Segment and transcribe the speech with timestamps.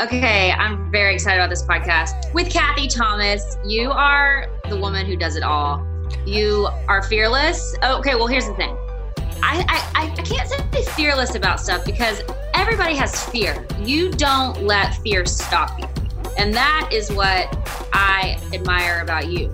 [0.00, 3.58] Okay, I'm very excited about this podcast with Kathy Thomas.
[3.66, 5.84] You are the woman who does it all.
[6.24, 7.74] You are fearless.
[7.82, 8.76] Oh, okay, well, here's the thing.
[9.42, 9.64] I,
[9.96, 12.22] I, I can't say fearless about stuff because
[12.54, 13.66] everybody has fear.
[13.80, 15.88] You don't let fear stop you.
[16.38, 17.52] And that is what
[17.92, 19.52] I admire about you.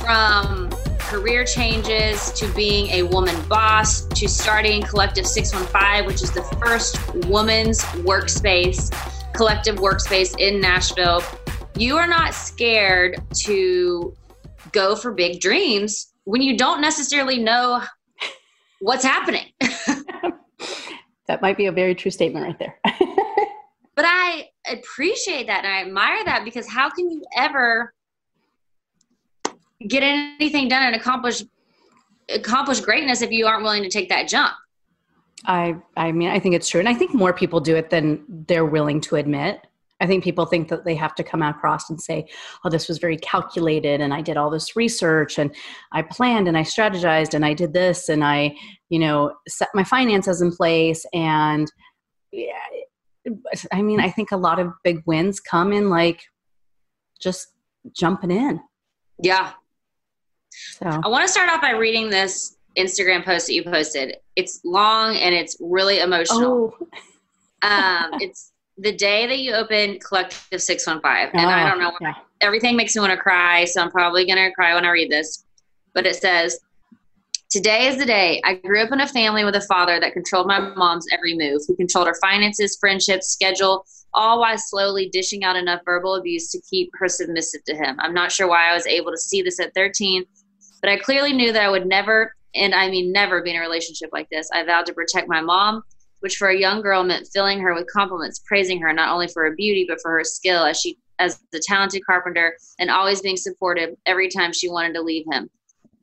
[0.00, 0.70] From
[1.00, 6.96] career changes to being a woman boss to starting Collective 615, which is the first
[7.26, 8.90] woman's workspace
[9.34, 11.22] collective workspace in Nashville,
[11.76, 14.14] you are not scared to
[14.72, 17.82] go for big dreams when you don't necessarily know
[18.80, 19.46] what's happening.
[21.26, 22.78] that might be a very true statement right there.
[23.94, 27.92] but I appreciate that and I admire that because how can you ever
[29.86, 31.42] get anything done and accomplish
[32.28, 34.54] accomplish greatness if you aren't willing to take that jump?
[35.46, 38.24] I I mean I think it's true and I think more people do it than
[38.48, 39.66] they're willing to admit.
[40.00, 42.26] I think people think that they have to come across and say,
[42.64, 45.54] "Oh, this was very calculated and I did all this research and
[45.92, 48.56] I planned and I strategized and I did this and I,
[48.88, 51.70] you know, set my finances in place and
[52.32, 52.52] yeah,
[53.72, 56.24] I mean, I think a lot of big wins come in like
[57.20, 57.48] just
[57.96, 58.60] jumping in.
[59.22, 59.52] Yeah.
[60.50, 64.16] So I want to start off by reading this Instagram post that you posted.
[64.36, 66.74] It's long and it's really emotional.
[66.80, 66.88] Oh.
[67.68, 71.40] um, it's the day that you opened Collective 615.
[71.40, 72.14] And oh, I don't know, yeah.
[72.40, 73.64] everything makes me want to cry.
[73.64, 75.44] So I'm probably going to cry when I read this.
[75.94, 76.58] But it says,
[77.52, 78.40] Today is the day.
[78.46, 81.60] I grew up in a family with a father that controlled my mom's every move,
[81.68, 83.84] who controlled her finances, friendships, schedule,
[84.14, 87.96] all while slowly dishing out enough verbal abuse to keep her submissive to him.
[87.98, 90.24] I'm not sure why I was able to see this at 13,
[90.80, 93.60] but I clearly knew that I would never and I mean never be in a
[93.60, 94.48] relationship like this.
[94.52, 95.82] I vowed to protect my mom,
[96.20, 99.44] which for a young girl meant filling her with compliments, praising her not only for
[99.44, 103.36] her beauty but for her skill as she as the talented carpenter and always being
[103.36, 105.48] supportive every time she wanted to leave him.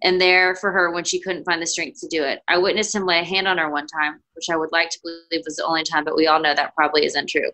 [0.01, 2.39] And there for her when she couldn't find the strength to do it.
[2.47, 4.99] I witnessed him lay a hand on her one time, which I would like to
[5.03, 7.51] believe was the only time, but we all know that probably isn't true.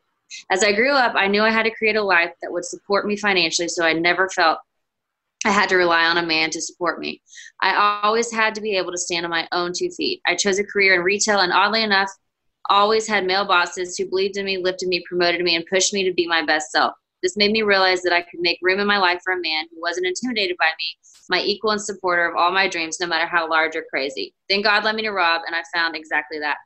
[0.51, 3.07] As I grew up, I knew I had to create a life that would support
[3.07, 4.59] me financially, so I never felt
[5.45, 7.22] I had to rely on a man to support me.
[7.61, 10.19] I always had to be able to stand on my own two feet.
[10.25, 12.09] I chose a career in retail, and oddly enough,
[12.67, 16.03] always had male bosses who believed in me, lifted me, promoted me, and pushed me
[16.03, 16.94] to be my best self.
[17.22, 19.66] This made me realize that I could make room in my life for a man
[19.72, 20.97] who wasn't intimidated by me,
[21.29, 24.33] my equal and supporter of all my dreams, no matter how large or crazy.
[24.50, 26.57] Then God led me to Rob, and I found exactly that.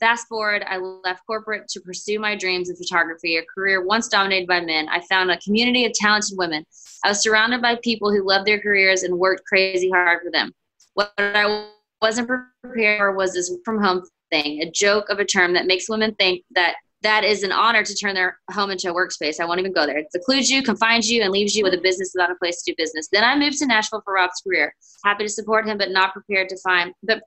[0.00, 4.46] Fast forward, I left corporate to pursue my dreams in photography, a career once dominated
[4.46, 4.88] by men.
[4.88, 6.64] I found a community of talented women.
[7.04, 10.52] I was surrounded by people who loved their careers and worked crazy hard for them.
[10.94, 11.68] What I
[12.00, 12.28] wasn't
[12.62, 16.14] prepared for was this from home thing, a joke of a term that makes women
[16.14, 19.38] think that that is an honor to turn their home into a workspace.
[19.40, 19.98] I won't even go there.
[19.98, 22.72] It secludes you, confines you, and leaves you with a business without a place to
[22.72, 23.08] do business.
[23.12, 24.74] Then I moved to Nashville for Rob's career.
[25.04, 27.22] Happy to support him, but not prepared to find, but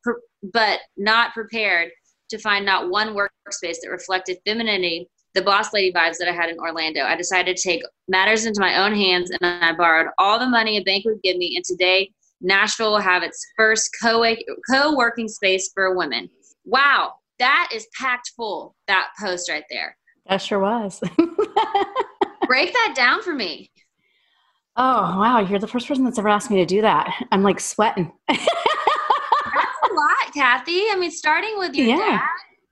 [0.54, 1.92] but not prepared
[2.32, 6.50] to find not one workspace that reflected femininity, the boss lady vibes that I had
[6.50, 7.04] in Orlando.
[7.04, 10.78] I decided to take matters into my own hands and I borrowed all the money
[10.78, 11.56] a bank would give me.
[11.56, 12.12] And today,
[12.42, 16.30] Nashville will have its first co working space for women.
[16.66, 19.96] Wow, that is packed full, that post right there.
[20.28, 21.00] That sure was.
[22.48, 23.70] Break that down for me.
[24.78, 25.40] Oh, wow.
[25.40, 27.14] You're the first person that's ever asked me to do that.
[27.32, 28.12] I'm like sweating.
[30.02, 30.82] lot, Kathy.
[30.90, 31.98] I mean, starting with your yeah.
[31.98, 32.22] dad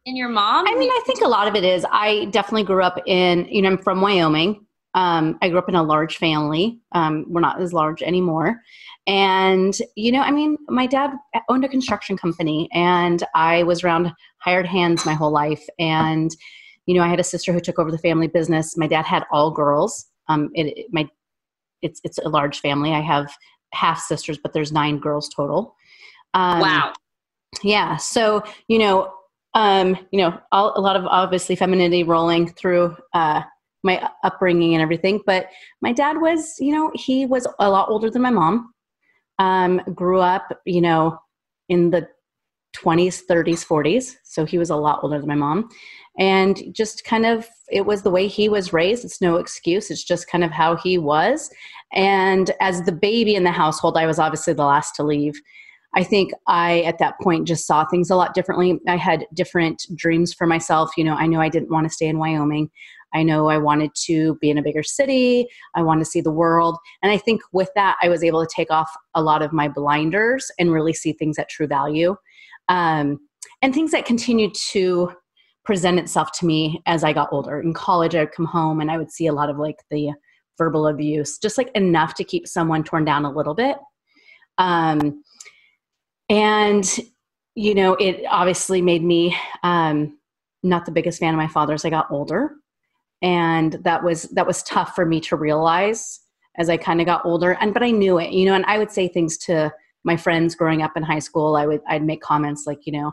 [0.05, 0.67] and your mom.
[0.67, 3.61] I mean, I think a lot of it is I definitely grew up in, you
[3.61, 4.65] know, I'm from Wyoming.
[4.95, 6.79] Um, I grew up in a large family.
[6.93, 8.59] Um, we're not as large anymore.
[9.05, 11.11] And, you know, I mean, my dad
[11.47, 15.65] owned a construction company and I was around hired hands my whole life.
[15.77, 16.35] And,
[16.85, 18.77] you know, I had a sister who took over the family business.
[18.77, 20.07] My dad had all girls.
[20.27, 21.07] Um, it, it, my,
[21.81, 22.91] it's, it's a large family.
[22.91, 23.31] I have
[23.73, 25.75] half sisters, but there's nine girls total.
[26.33, 26.93] Um, wow.
[27.63, 27.97] Yeah.
[27.97, 29.13] So, you know,
[29.53, 33.41] um, you know, all, a lot of obviously femininity rolling through, uh,
[33.83, 35.21] my upbringing and everything.
[35.25, 35.47] But
[35.81, 38.73] my dad was, you know, he was a lot older than my mom.
[39.39, 41.17] Um, grew up, you know,
[41.69, 42.07] in the
[42.75, 44.15] 20s, 30s, 40s.
[44.23, 45.69] So he was a lot older than my mom.
[46.17, 49.05] And just kind of, it was the way he was raised.
[49.05, 49.89] It's no excuse.
[49.89, 51.49] It's just kind of how he was.
[51.93, 55.39] And as the baby in the household, I was obviously the last to leave.
[55.95, 58.79] I think I, at that point, just saw things a lot differently.
[58.87, 60.91] I had different dreams for myself.
[60.97, 62.69] You know, I knew I didn't want to stay in Wyoming.
[63.13, 65.47] I know I wanted to be in a bigger city.
[65.75, 66.77] I wanted to see the world.
[67.01, 69.67] And I think with that, I was able to take off a lot of my
[69.67, 72.15] blinders and really see things at true value.
[72.67, 73.19] Um,
[73.61, 75.11] and things that continued to
[75.65, 77.59] present itself to me as I got older.
[77.59, 80.13] In college, I would come home and I would see a lot of like the
[80.57, 83.77] verbal abuse, just like enough to keep someone torn down a little bit.
[84.57, 85.23] Um,
[86.29, 86.99] and,
[87.55, 90.17] you know, it obviously made me um,
[90.63, 92.55] not the biggest fan of my father as I got older
[93.21, 96.21] and that was that was tough for me to realize
[96.57, 98.77] as I kind of got older and but I knew it you know and I
[98.77, 99.71] would say things to
[100.03, 103.11] my friends growing up in high school I would I'd make comments like you know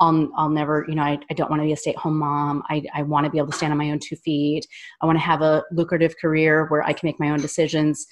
[0.00, 2.18] I'll, I'll never, you know, I, I don't want to be a stay at home
[2.18, 2.64] mom.
[2.68, 4.66] I, I want to be able to stand on my own two feet.
[5.00, 8.04] I want to have a lucrative career where I can make my own decisions,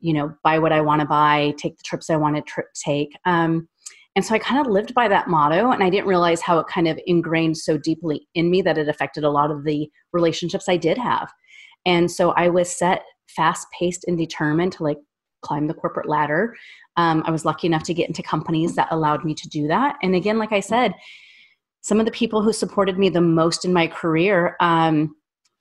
[0.00, 3.12] you know, buy what I want to buy, take the trips I want to take.
[3.26, 3.68] Um,
[4.16, 6.68] and so I kind of lived by that motto, and I didn't realize how it
[6.68, 10.68] kind of ingrained so deeply in me that it affected a lot of the relationships
[10.68, 11.32] I did have.
[11.84, 14.98] And so I was set, fast paced, and determined to like
[15.42, 16.54] climb the corporate ladder.
[16.96, 19.96] Um, I was lucky enough to get into companies that allowed me to do that.
[20.02, 20.94] And again, like I said,
[21.82, 25.14] some of the people who supported me the most in my career, um,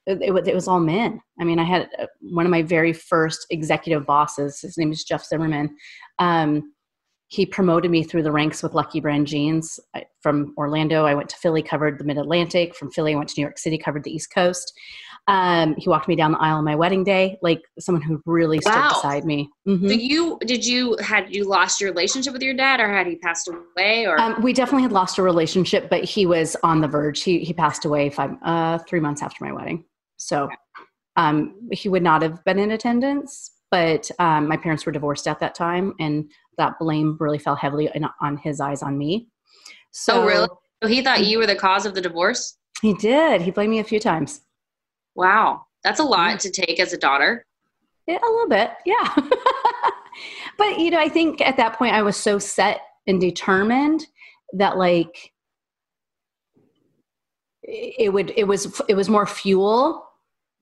[0.06, 1.20] it, it, was all men.
[1.40, 4.62] I mean, I had uh, one of my very first executive bosses.
[4.62, 5.76] His name is Jeff Zimmerman.
[6.20, 6.74] Um,
[7.34, 9.80] he promoted me through the ranks with Lucky Brand Jeans.
[9.96, 12.76] I, from Orlando, I went to Philly, covered the Mid Atlantic.
[12.76, 14.72] From Philly, I went to New York City, covered the East Coast.
[15.28, 18.60] Um, he walked me down the aisle on my wedding day, like someone who really
[18.62, 18.90] stood wow.
[18.90, 19.50] beside me.
[19.68, 19.88] Mm-hmm.
[19.88, 23.16] Did you did you had you lost your relationship with your dad, or had he
[23.16, 24.06] passed away?
[24.06, 27.24] Or um, we definitely had lost a relationship, but he was on the verge.
[27.24, 29.86] He he passed away five uh, three months after my wedding,
[30.18, 30.50] so
[31.16, 33.50] um, he would not have been in attendance.
[33.72, 37.90] But um, my parents were divorced at that time, and that blame really fell heavily
[37.94, 39.28] in, on his eyes on me.
[39.92, 40.48] So oh, really?
[40.82, 42.58] So he thought you were the cause of the divorce?
[42.82, 43.42] He did.
[43.42, 44.42] He blamed me a few times.
[45.16, 45.66] Wow.
[45.84, 47.46] That's a lot to take as a daughter.
[48.08, 48.72] Yeah, a little bit.
[48.86, 49.16] Yeah.
[50.58, 54.06] but you know, I think at that point I was so set and determined
[54.54, 55.32] that like
[57.64, 60.06] it would it was it was more fuel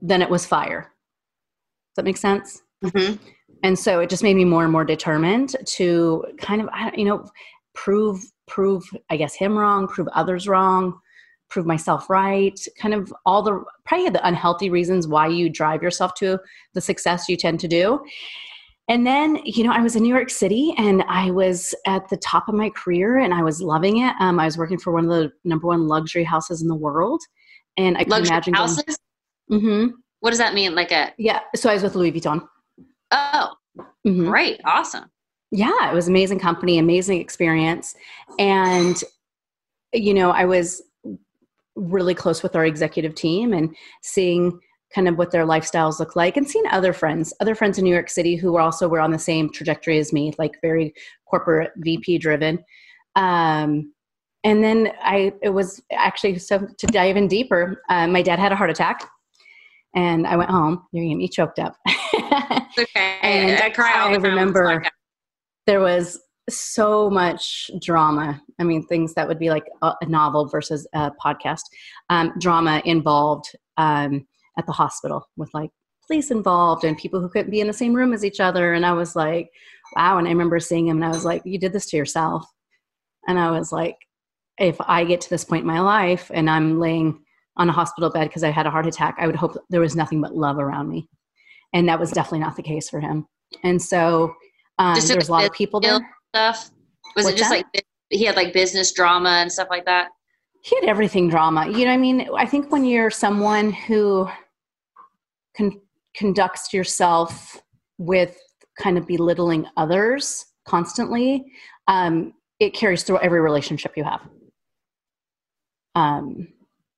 [0.02, 0.82] than it was fire.
[0.82, 2.62] Does that make sense?
[2.84, 3.16] Mm-hmm
[3.64, 7.26] and so it just made me more and more determined to kind of you know
[7.74, 11.00] prove prove i guess him wrong prove others wrong
[11.52, 16.14] prove myself right kind of all the probably the unhealthy reasons why you drive yourself
[16.16, 16.40] to
[16.74, 18.00] the success you tend to do.
[18.88, 22.18] And then you know i was in new york city and i was at the
[22.18, 24.16] top of my career and i was loving it.
[24.20, 27.22] Um, i was working for one of the number one luxury houses in the world
[27.78, 28.98] and i luxury imagine houses?
[29.52, 29.92] Mm-hmm.
[30.22, 30.74] what does that mean?
[30.74, 32.42] Like a yeah so i was with louis vuitton
[33.12, 34.26] Oh, mm-hmm.
[34.26, 34.60] great.
[34.66, 35.06] Awesome.
[35.52, 37.96] Yeah, it was amazing company, amazing experience.
[38.40, 39.02] And,
[39.94, 40.82] you know, I was
[41.76, 44.60] really close with our executive team and seeing
[44.94, 47.94] kind of what their lifestyles look like and seeing other friends, other friends in New
[47.94, 50.94] York City who were also were on the same trajectory as me, like very
[51.26, 52.64] corporate VP driven.
[53.16, 53.94] Um,
[54.44, 57.82] and then I, it was actually so to dive in deeper.
[57.90, 59.08] Uh, my dad had a heart attack,
[59.96, 60.84] and I went home.
[60.92, 61.76] You're me choked up.
[62.80, 63.18] okay.
[63.22, 63.94] and I cry.
[63.94, 64.84] I remember
[65.68, 66.20] there was
[66.50, 68.42] so much drama.
[68.60, 71.62] I mean, things that would be like a, a novel versus a podcast.
[72.10, 73.46] Um, drama involved
[73.78, 75.70] um, at the hospital with like
[76.08, 78.74] police involved and people who couldn't be in the same room as each other.
[78.74, 79.50] And I was like,
[79.96, 80.18] wow.
[80.18, 82.46] And I remember seeing him and I was like, you did this to yourself.
[83.28, 83.96] And I was like,
[84.58, 87.24] if I get to this point in my life and I'm laying
[87.58, 89.96] on a hospital bed because I had a heart attack, I would hope there was
[89.96, 91.08] nothing but love around me
[91.74, 93.26] and that was definitely not the case for him.
[93.64, 94.36] And so
[94.80, 96.00] um, there's a lot of people there.
[96.36, 96.72] Stuff
[97.16, 97.66] was What's it just that?
[97.74, 100.10] like he had like business drama and stuff like that?
[100.64, 101.68] He had everything drama.
[101.68, 104.30] You know, I mean, I think when you're someone who
[105.58, 105.82] con-
[106.16, 107.62] conducts yourself
[107.98, 108.38] with
[108.80, 111.46] kind of belittling others constantly,
[111.88, 114.22] um, it carries through every relationship you have.
[115.96, 116.48] Um,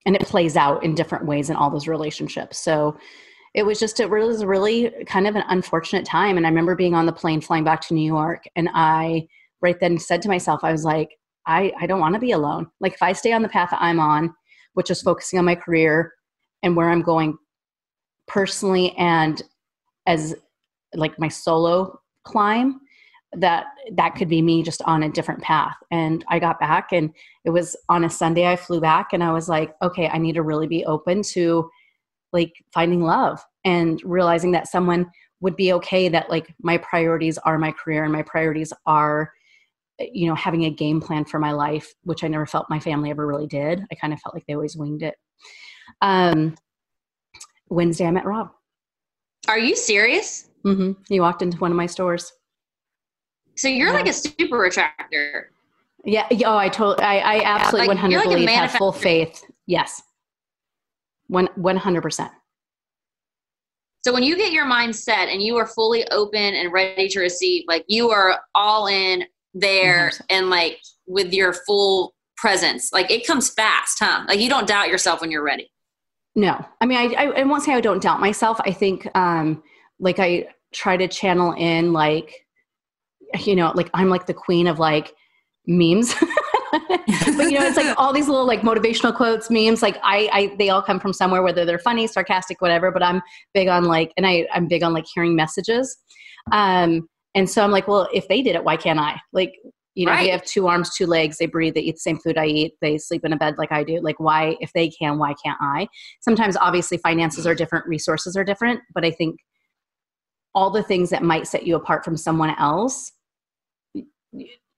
[0.06, 2.60] and it plays out in different ways in all those relationships.
[2.60, 2.98] So
[3.54, 6.38] it was just, it was really kind of an unfortunate time.
[6.38, 9.28] And I remember being on the plane flying back to New York, and I
[9.62, 12.68] right then said to myself, I was like, I, I don't want to be alone.
[12.80, 14.34] Like, if I stay on the path I'm on,
[14.74, 16.14] which is focusing on my career
[16.64, 17.38] and where I'm going
[18.28, 19.42] personally and
[20.08, 20.36] as
[20.96, 22.80] like my solo climb,
[23.36, 27.12] that that could be me just on a different path and i got back and
[27.46, 30.34] it was on a sunday i flew back and i was like okay i need
[30.34, 31.70] to really be open to
[32.34, 35.10] like finding love and realizing that someone
[35.40, 39.32] would be okay that like my priorities are my career and my priorities are
[40.00, 43.12] you know having a game plan for my life which i never felt my family
[43.12, 45.16] ever really did i kind of felt like they always winged it
[46.02, 46.56] um
[47.70, 48.50] wednesday i met rob
[49.48, 52.34] are you serious mm-hmm he walked into one of my stores
[53.56, 53.94] so you're yeah.
[53.94, 55.52] like a super attractor.
[56.06, 56.28] Yeah.
[56.46, 57.00] Oh, I told.
[57.00, 59.44] I, I absolutely one hundred believe have full faith.
[59.68, 60.02] Yes.
[61.34, 62.32] One one hundred percent.
[64.06, 67.20] So when you get your mind set and you are fully open and ready to
[67.20, 69.24] receive, like you are all in
[69.56, 70.22] there 100%.
[70.30, 74.26] and like with your full presence, like it comes fast, huh?
[74.28, 75.72] Like you don't doubt yourself when you're ready.
[76.36, 78.60] No, I mean, I, I, I won't say I don't doubt myself.
[78.66, 79.64] I think, um,
[80.00, 82.46] like I try to channel in like
[83.46, 85.14] you know, like I'm like the queen of like
[85.66, 86.14] memes.
[87.38, 89.82] but you know, it's like all these little like motivational quotes, memes.
[89.82, 92.92] Like I, I, they all come from somewhere, whether they're funny, sarcastic, whatever.
[92.92, 93.22] But I'm
[93.54, 95.98] big on like, and I, I'm big on like hearing messages.
[96.52, 99.20] Um, and so I'm like, well, if they did it, why can't I?
[99.32, 99.54] Like,
[99.96, 100.24] you know, right.
[100.24, 101.38] they have two arms, two legs.
[101.38, 101.76] They breathe.
[101.76, 102.74] They eat the same food I eat.
[102.82, 104.00] They sleep in a bed like I do.
[104.02, 105.88] Like, why, if they can, why can't I?
[106.22, 108.80] Sometimes, obviously, finances are different, resources are different.
[108.96, 109.38] But I think
[110.56, 113.12] all the things that might set you apart from someone else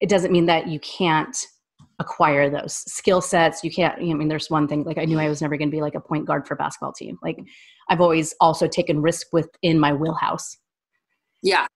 [0.01, 1.37] it doesn't mean that you can't
[1.99, 3.63] acquire those skill sets.
[3.63, 5.75] You can't, I mean, there's one thing, like I knew I was never going to
[5.75, 7.17] be like a point guard for basketball team.
[7.21, 7.37] Like
[7.89, 10.57] I've always also taken risk within my wheelhouse.
[11.41, 11.67] Yeah.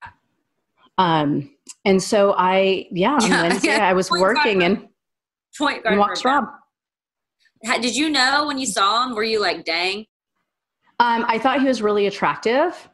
[0.98, 1.50] Um,
[1.86, 3.88] and so I, yeah, on yeah, Wednesday yeah.
[3.88, 4.88] I was point working and
[5.58, 5.94] point guard.
[5.94, 6.46] And walked Rob.
[7.64, 9.16] Did you know when you saw him?
[9.16, 10.06] Were you like, dang?
[11.00, 12.90] Um, I thought he was really attractive.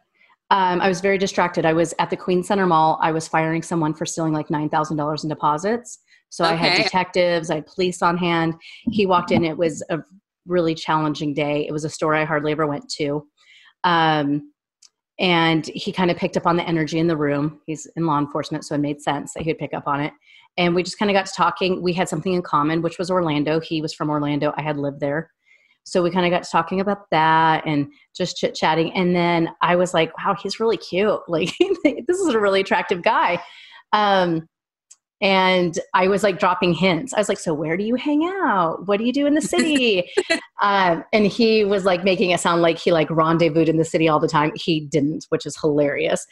[0.51, 1.65] Um, I was very distracted.
[1.65, 2.99] I was at the Queens Center Mall.
[3.01, 5.99] I was firing someone for stealing like nine thousand dollars in deposits.
[6.29, 6.53] So okay.
[6.53, 8.55] I had detectives, I had police on hand.
[8.91, 9.45] He walked in.
[9.45, 9.99] It was a
[10.45, 11.65] really challenging day.
[11.67, 13.25] It was a store I hardly ever went to.
[13.83, 14.51] Um,
[15.17, 17.61] and he kind of picked up on the energy in the room.
[17.65, 20.11] He's in law enforcement, so it made sense that he would pick up on it.
[20.57, 21.81] And we just kind of got to talking.
[21.81, 23.59] We had something in common, which was Orlando.
[23.59, 24.53] He was from Orlando.
[24.57, 25.31] I had lived there.
[25.83, 28.91] So we kind of got to talking about that and just chit chatting.
[28.93, 31.19] And then I was like, wow, he's really cute.
[31.27, 31.51] Like,
[32.07, 33.41] this is a really attractive guy.
[33.93, 34.47] Um,
[35.21, 37.13] and I was like dropping hints.
[37.13, 38.87] I was like, "So where do you hang out?
[38.87, 40.09] What do you do in the city?"
[40.61, 44.07] um, and he was like making it sound like he like rendezvoused in the city
[44.07, 44.51] all the time.
[44.55, 46.25] He didn't, which is hilarious.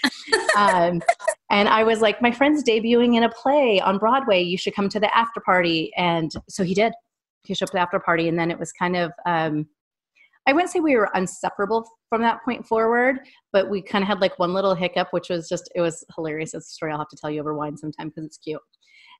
[0.57, 1.01] um,
[1.49, 4.41] and I was like, "My friend's debuting in a play on Broadway.
[4.41, 6.93] You should come to the after party." And so he did
[7.43, 9.67] he showed up at the after party, and then it was kind of um,
[10.45, 13.19] I wouldn't say we were inseparable from that point forward,
[13.53, 16.53] but we kind of had like one little hiccup, which was just it was hilarious.
[16.53, 18.61] It's a story I'll have to tell you over wine sometime because it's cute.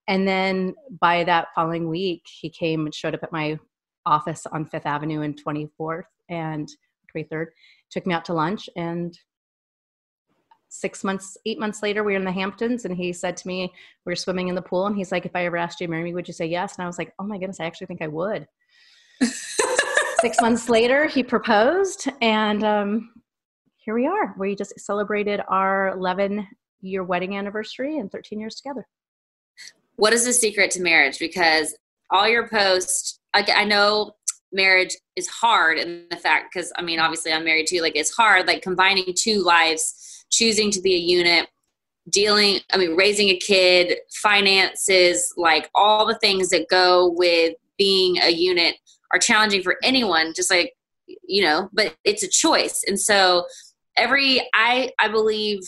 [0.07, 3.57] And then by that following week, he came and showed up at my
[4.05, 6.67] office on Fifth Avenue and 24th and
[7.15, 7.47] 23rd,
[7.89, 9.17] took me out to lunch, and
[10.67, 13.71] six months, eight months later, we were in the Hamptons, and he said to me,
[14.05, 15.91] we were swimming in the pool, and he's like, "If I ever asked you to
[15.91, 17.87] marry me, would you say yes?" And I was like, "Oh my goodness, I actually
[17.87, 18.47] think I would."
[20.23, 23.11] Six months later, he proposed, and um,
[23.75, 24.33] here we are.
[24.39, 26.47] We just celebrated our 11
[26.79, 28.87] year wedding anniversary and 13 years together.
[29.97, 31.19] What is the secret to marriage?
[31.19, 31.75] Because
[32.09, 34.13] all your posts, like I know
[34.53, 38.15] marriage is hard in the fact because I mean obviously I'm married too like it's
[38.15, 41.47] hard like combining two lives choosing to be a unit
[42.11, 48.19] dealing i mean raising a kid finances like all the things that go with being
[48.19, 48.75] a unit
[49.13, 50.73] are challenging for anyone just like
[51.27, 53.45] you know but it's a choice and so
[53.97, 55.59] every i i believe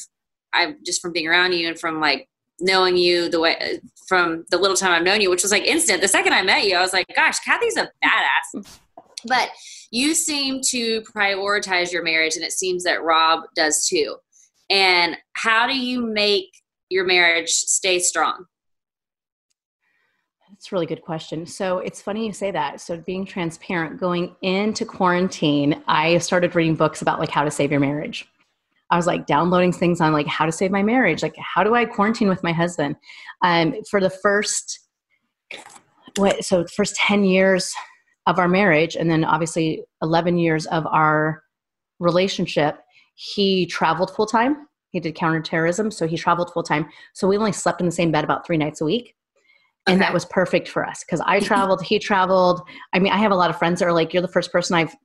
[0.54, 2.28] i'm just from being around you and from like
[2.60, 6.02] knowing you the way from the little time i've known you which was like instant
[6.02, 8.80] the second i met you i was like gosh kathy's a badass
[9.28, 9.50] But
[9.92, 14.18] you seem to prioritize your marriage, and it seems that Rob does too.
[14.70, 16.50] And how do you make
[16.90, 18.46] your marriage stay strong?
[20.66, 21.46] That's a really good question.
[21.46, 22.82] So it's funny you say that.
[22.82, 27.70] So being transparent, going into quarantine, I started reading books about like how to save
[27.70, 28.28] your marriage.
[28.90, 31.76] I was like downloading things on like how to save my marriage, like how do
[31.76, 32.96] I quarantine with my husband.
[33.44, 34.80] Um, for the first
[36.16, 37.72] what so the first 10 years
[38.26, 41.44] of our marriage and then obviously 11 years of our
[42.00, 42.80] relationship
[43.14, 47.52] he traveled full time he did counterterrorism so he traveled full time so we only
[47.52, 49.16] slept in the same bed about three nights a week
[49.88, 52.62] and that was perfect for us because i traveled he traveled
[52.94, 54.76] i mean i have a lot of friends that are like you're the first person
[54.76, 54.96] i've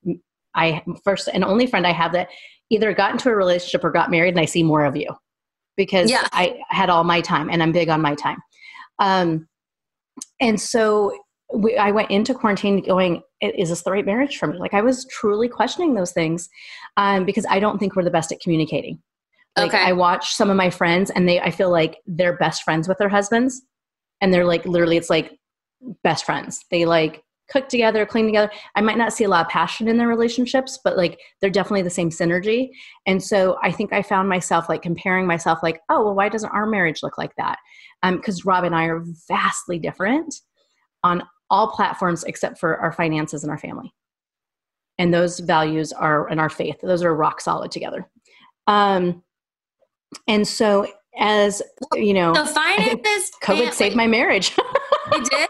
[0.54, 2.28] i first and only friend i have that
[2.70, 5.08] either got into a relationship or got married and i see more of you
[5.76, 6.26] because yeah.
[6.32, 8.38] i had all my time and i'm big on my time
[9.00, 9.48] um,
[10.40, 11.12] and so
[11.52, 14.58] we, I went into quarantine going, is this the right marriage for me?
[14.58, 16.48] Like I was truly questioning those things
[16.96, 19.00] um, because I don't think we're the best at communicating.
[19.56, 19.82] Like okay.
[19.82, 22.98] I watch some of my friends and they, I feel like they're best friends with
[22.98, 23.62] their husbands
[24.20, 25.38] and they're like, literally it's like
[26.02, 26.64] best friends.
[26.70, 28.50] They like cook together, clean together.
[28.76, 31.82] I might not see a lot of passion in their relationships, but like they're definitely
[31.82, 32.70] the same synergy.
[33.06, 36.50] And so I think I found myself like comparing myself like, oh, well, why doesn't
[36.50, 37.58] our marriage look like that?
[38.02, 40.34] Because um, Rob and I are vastly different
[41.02, 43.92] on all platforms except for our finances and our family.
[44.98, 48.08] And those values are and our faith, those are rock solid together.
[48.66, 49.22] Um,
[50.28, 50.86] and so
[51.18, 51.62] as
[51.94, 54.52] you know, the finances COVID saved my marriage.
[55.12, 55.48] it did.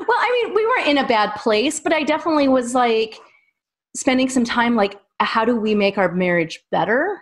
[0.00, 3.18] Well, I mean, we were in a bad place, but I definitely was like
[3.96, 7.20] spending some time like how do we make our marriage better?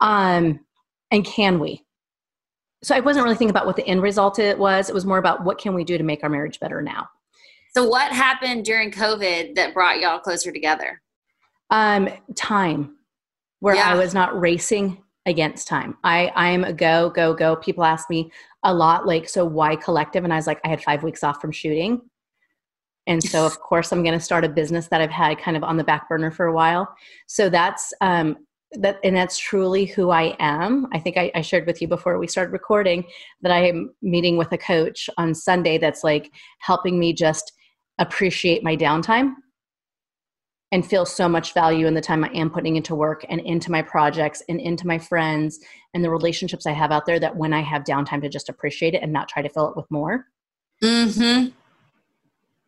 [0.00, 0.60] Um
[1.10, 1.84] and can we?
[2.82, 4.88] So I wasn't really thinking about what the end result it was.
[4.88, 7.08] It was more about what can we do to make our marriage better now.
[7.74, 11.00] So what happened during COVID that brought y'all closer together?
[11.70, 12.96] Um time
[13.60, 13.90] where yeah.
[13.90, 15.96] I was not racing against time.
[16.04, 17.56] I I'm a go go go.
[17.56, 18.30] People ask me
[18.62, 21.40] a lot like so why collective and I was like I had 5 weeks off
[21.40, 22.00] from shooting.
[23.06, 25.64] And so of course I'm going to start a business that I've had kind of
[25.64, 26.94] on the back burner for a while.
[27.26, 28.36] So that's um
[28.72, 30.88] that and that's truly who I am.
[30.92, 33.04] I think I, I shared with you before we started recording
[33.42, 37.52] that I am meeting with a coach on Sunday that's like helping me just
[37.98, 39.34] appreciate my downtime
[40.74, 43.70] and feel so much value in the time I am putting into work and into
[43.70, 45.60] my projects and into my friends
[45.94, 48.92] and the relationships I have out there that when I have downtime to just appreciate
[48.92, 50.26] it and not try to fill it with more.
[50.82, 51.50] Mm-hmm.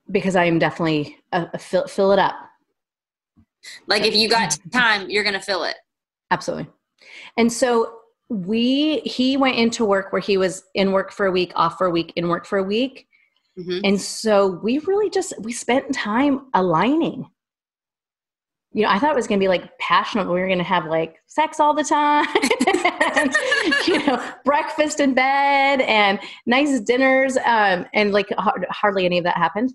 [0.09, 2.37] Because I am definitely a, a fill, fill it up.
[3.89, 5.75] Like if you got time, you're going to fill it.
[6.31, 6.69] Absolutely.
[7.37, 7.93] And so
[8.29, 11.89] we, he went into work where he was in work for a week, off for
[11.89, 13.09] a week, in work for a week.
[13.59, 13.81] Mm-hmm.
[13.83, 17.29] And so we really just, we spent time aligning
[18.77, 20.27] you know, I thought it was going to be like passionate.
[20.27, 22.27] We were going to have like sex all the time,
[23.17, 23.35] and,
[23.87, 27.39] you know, breakfast in bed and nice dinners.
[27.39, 29.73] Um, and like hardly any of that happened.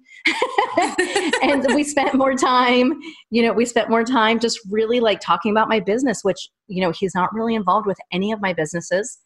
[1.42, 2.94] and we spent more time,
[3.32, 6.80] you know, we spent more time just really like talking about my business, which, you
[6.80, 9.18] know, he's not really involved with any of my businesses.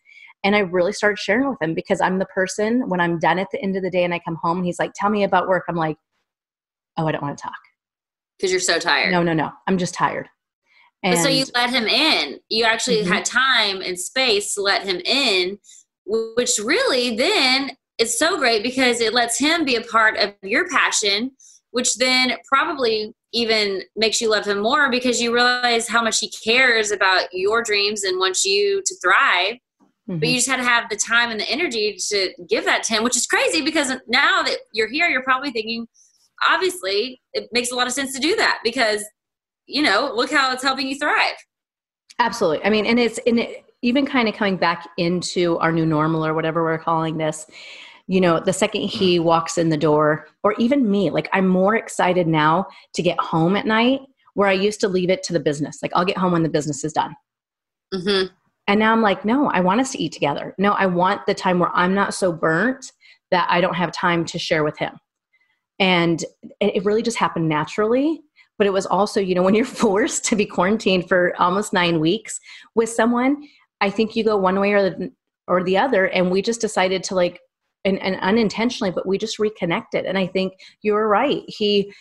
[0.45, 3.47] And I really started sharing with him because I'm the person when I'm done at
[3.51, 5.49] the end of the day and I come home and he's like, tell me about
[5.49, 5.65] work.
[5.67, 5.97] I'm like,
[6.95, 7.64] oh, I don't want to talk
[8.37, 9.11] because you're so tired.
[9.11, 9.51] No, no, no.
[9.67, 10.27] I'm just tired.
[11.03, 12.39] And so you let him in.
[12.49, 13.11] You actually mm-hmm.
[13.11, 15.59] had time and space to let him in,
[16.05, 20.67] which really then is so great because it lets him be a part of your
[20.67, 21.31] passion,
[21.71, 26.31] which then probably even makes you love him more because you realize how much he
[26.43, 29.57] cares about your dreams and wants you to thrive.
[30.09, 30.19] Mm-hmm.
[30.19, 32.93] But you just had to have the time and the energy to give that to
[32.93, 35.87] him, which is crazy because now that you're here, you're probably thinking,
[36.49, 39.03] obviously it makes a lot of sense to do that because
[39.65, 41.35] you know look how it's helping you thrive.
[42.19, 42.63] Absolutely.
[42.63, 46.25] I mean and it's in it, even kind of coming back into our new normal
[46.25, 47.45] or whatever we're calling this
[48.07, 51.75] you know the second he walks in the door or even me like i'm more
[51.75, 53.99] excited now to get home at night
[54.33, 55.79] where i used to leave it to the business.
[55.81, 57.15] Like i'll get home when the business is done.
[57.93, 58.27] Mm-hmm.
[58.67, 60.55] and now i'm like no i want us to eat together.
[60.57, 62.91] No i want the time where i'm not so burnt
[63.31, 64.97] that i don't have time to share with him
[65.79, 66.23] and
[66.59, 68.21] it really just happened naturally
[68.57, 71.99] but it was also you know when you're forced to be quarantined for almost nine
[71.99, 72.39] weeks
[72.75, 73.47] with someone
[73.81, 75.11] i think you go one way or the,
[75.47, 76.07] or the other.
[76.07, 77.39] And we just decided to like
[77.83, 80.05] and, and unintentionally but we just reconnected.
[80.05, 81.43] And i think you're right.
[81.47, 81.93] He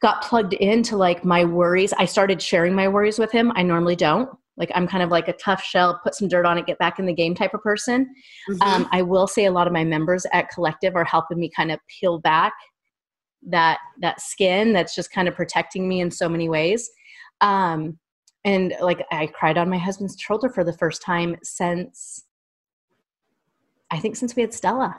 [0.00, 1.92] got plugged into like my worries.
[1.94, 3.52] I started sharing my worries with him.
[3.56, 6.58] I normally don't like i'm kind of like a tough shell put some dirt on
[6.58, 8.06] it get back in the game type of person.
[8.50, 8.62] Mm-hmm.
[8.62, 11.72] um, i will say a lot of my members at collective are helping me kind
[11.72, 12.52] of peel back
[13.46, 16.90] that that skin that's just kind of protecting me in so many ways.
[17.40, 17.98] Um
[18.44, 22.24] and like i cried on my husband's shoulder for the first time since
[23.90, 24.96] i think since we had stella.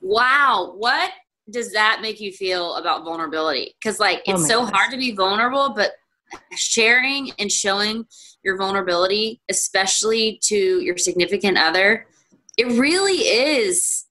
[0.00, 0.74] Wow.
[0.76, 1.10] What
[1.50, 3.74] does that make you feel about vulnerability?
[3.80, 4.78] Because like oh it's oh so goodness.
[4.78, 5.92] hard to be vulnerable but
[6.56, 8.04] sharing and showing
[8.42, 12.06] your vulnerability especially to your significant other
[12.58, 14.06] it really is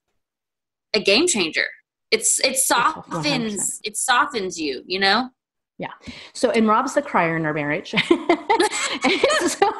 [0.94, 1.66] a game changer.
[2.10, 3.80] It's it softens 100%.
[3.84, 5.28] it softens you you know?
[5.78, 5.92] Yeah.
[6.32, 7.94] So and rob's the crier in our marriage.
[9.40, 9.72] So,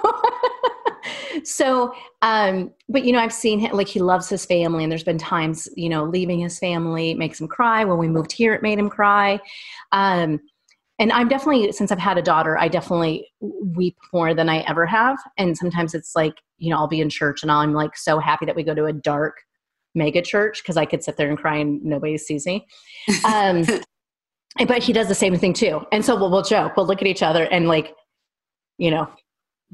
[1.45, 5.05] so um but you know i've seen him like he loves his family and there's
[5.05, 7.85] been times you know leaving his family makes him cry.
[7.85, 9.41] When we moved here it made him cry.
[9.93, 10.41] Um
[10.99, 14.87] and i'm definitely since i've had a daughter i definitely weep more than i ever
[14.87, 18.19] have and sometimes it's like you know i'll be in church and i'm like so
[18.19, 19.37] happy that we go to a dark
[19.95, 22.67] mega church because I could sit there and cry and nobody sees me.
[23.25, 23.65] Um,
[24.67, 25.85] but he does the same thing too.
[25.93, 27.95] And so we'll, we'll joke, we'll look at each other and like,
[28.79, 29.09] you know,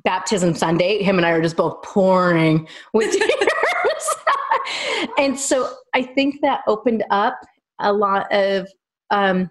[0.03, 4.15] baptism Sunday, him and I are just both pouring with tears.
[5.19, 7.39] and so I think that opened up
[7.79, 8.69] a lot of
[9.11, 9.51] um,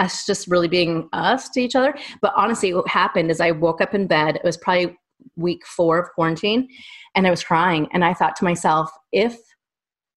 [0.00, 1.94] us just really being us to each other.
[2.20, 4.36] But honestly, what happened is I woke up in bed.
[4.36, 4.96] It was probably
[5.36, 6.68] week four of quarantine,
[7.14, 7.88] and I was crying.
[7.92, 9.38] And I thought to myself, if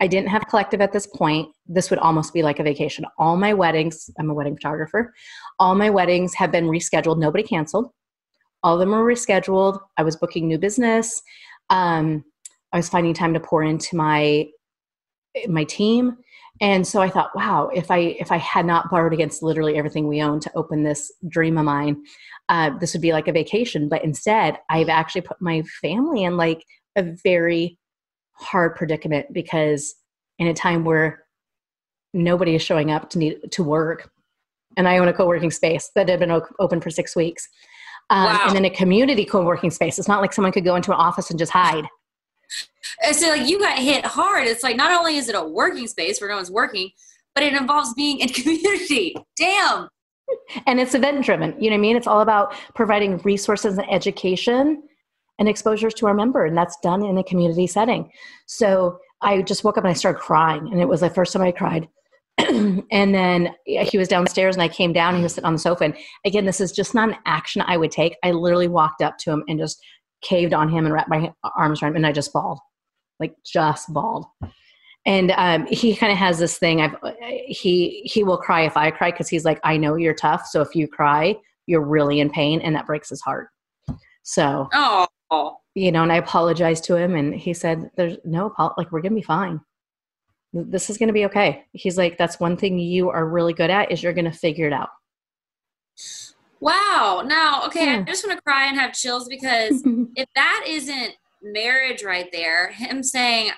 [0.04, 1.48] I didn't have collective at this point.
[1.66, 3.06] This would almost be like a vacation.
[3.18, 5.14] All my weddings, I'm a wedding photographer,
[5.60, 7.20] all my weddings have been rescheduled.
[7.20, 7.90] Nobody canceled.
[8.64, 9.80] All of them were rescheduled.
[9.98, 11.22] I was booking new business.
[11.70, 12.26] Um,
[12.74, 14.48] I was finding time to pour into my
[15.48, 16.18] my team.
[16.62, 20.08] And so I thought, wow, if I if I had not borrowed against literally everything
[20.08, 22.04] we own to open this dream of mine,
[22.50, 23.90] uh, this would be like a vacation.
[23.90, 26.64] But instead, I've actually put my family in like
[26.96, 27.80] a very
[28.34, 29.96] hard predicament because
[30.40, 31.24] in a time where
[32.14, 34.12] nobody is showing up to need to work
[34.78, 37.48] and i own a co-working space that had been open for six weeks
[38.10, 38.44] um, wow.
[38.48, 41.30] and then a community co-working space it's not like someone could go into an office
[41.30, 41.86] and just hide
[43.12, 44.48] so like you got hit hard.
[44.48, 46.92] It's like not only is it a working space where no one's working
[47.36, 49.16] but it involves being in community.
[49.38, 49.90] Damn.
[50.66, 51.98] And it's event driven you know what i mean?
[51.98, 54.84] It's all about providing resources and education
[55.40, 58.12] and exposures to our member and that's done in a community setting.
[58.46, 61.42] So i just woke up and i started crying and it was the first time
[61.42, 61.88] i cried.
[62.92, 65.60] And then he was downstairs and i came down and he was sitting on the
[65.60, 65.86] sofa.
[65.86, 68.16] And again this is just not an action i would take.
[68.24, 69.80] I literally walked up to him and just
[70.22, 72.60] caved on him and wrapped my arms around him and i just bawled
[73.20, 74.26] like just bald.
[75.06, 76.96] and um, he kind of has this thing i've
[77.48, 80.62] he he will cry if i cry because he's like i know you're tough so
[80.62, 83.50] if you cry you're really in pain and that breaks his heart
[84.24, 85.06] so oh
[85.76, 89.16] you know, and I apologized to him, and he said, "There's no like we're gonna
[89.16, 89.60] be fine.
[90.54, 93.92] This is gonna be okay." He's like, "That's one thing you are really good at
[93.92, 94.90] is you're gonna figure it out."
[96.60, 97.24] Wow.
[97.26, 98.00] Now, okay, yeah.
[98.00, 99.82] I just want to cry and have chills because
[100.16, 103.52] if that isn't marriage right there, him saying,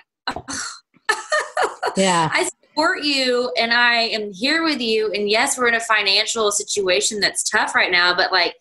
[1.96, 5.80] "Yeah, I support you and I am here with you," and yes, we're in a
[5.80, 8.54] financial situation that's tough right now, but like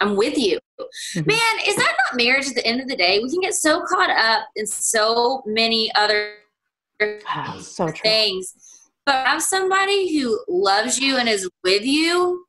[0.00, 0.58] I'm with you.
[1.14, 1.26] Mm-hmm.
[1.26, 3.20] Man, is that not marriage at the end of the day?
[3.22, 6.34] We can get so caught up in so many other
[7.00, 8.54] oh, so things.
[9.04, 12.44] But have somebody who loves you and is with you,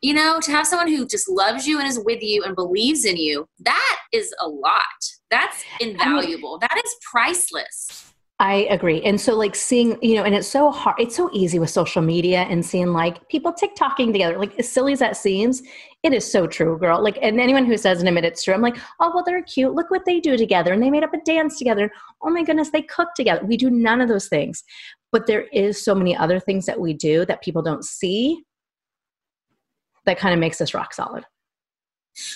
[0.00, 3.04] you know, to have someone who just loves you and is with you and believes
[3.04, 4.82] in you, that is a lot.
[5.30, 6.58] That's invaluable.
[6.58, 8.12] That is priceless.
[8.40, 9.02] I agree.
[9.02, 12.02] And so like seeing, you know, and it's so hard, it's so easy with social
[12.02, 14.38] media and seeing like people TikToking together.
[14.38, 15.60] Like as silly as that seems,
[16.04, 17.02] it is so true, girl.
[17.02, 19.74] Like, and anyone who doesn't admit it's true, I'm like, oh well, they're cute.
[19.74, 20.72] Look what they do together.
[20.72, 21.90] And they made up a dance together.
[22.22, 23.44] Oh my goodness, they cook together.
[23.44, 24.62] We do none of those things.
[25.10, 28.44] But there is so many other things that we do that people don't see
[30.06, 31.24] that kind of makes us rock solid.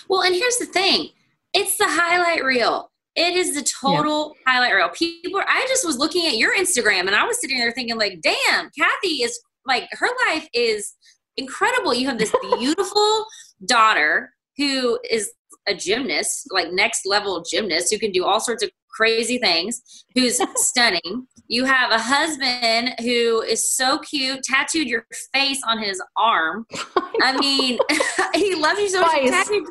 [0.09, 1.09] Well, and here's the thing.
[1.55, 4.53] It's the highlight reel it is the total yeah.
[4.53, 4.89] highlight reel.
[4.89, 8.21] People, I just was looking at your Instagram and I was sitting there thinking, like,
[8.23, 10.95] damn, Kathy is like, her life is
[11.37, 11.95] incredible.
[11.95, 13.27] You have this beautiful
[13.67, 15.33] daughter who is
[15.69, 20.41] a gymnast, like next level gymnast, who can do all sorts of crazy things, who's
[20.57, 21.27] stunning.
[21.49, 26.67] You have a husband who is so cute, tattooed your face on his arm.
[27.23, 27.79] I, mean,
[28.35, 29.13] he loves you so much.
[29.13, 29.69] Tattooed,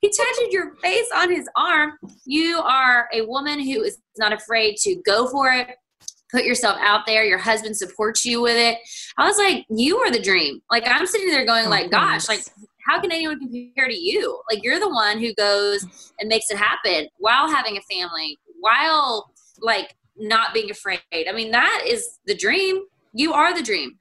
[0.00, 1.92] he tattooed your face on his arm.
[2.26, 5.76] You are a woman who is not afraid to go for it,
[6.30, 7.24] put yourself out there.
[7.24, 8.78] Your husband supports you with it.
[9.16, 10.60] I was like, you are the dream.
[10.70, 12.44] Like I'm sitting there going, oh, like, gosh, like
[12.86, 14.40] how can anyone compare to you?
[14.50, 15.84] Like you're the one who goes
[16.20, 21.00] and makes it happen while having a family, while like not being afraid.
[21.12, 22.82] I mean, that is the dream.
[23.12, 23.98] You are the dream.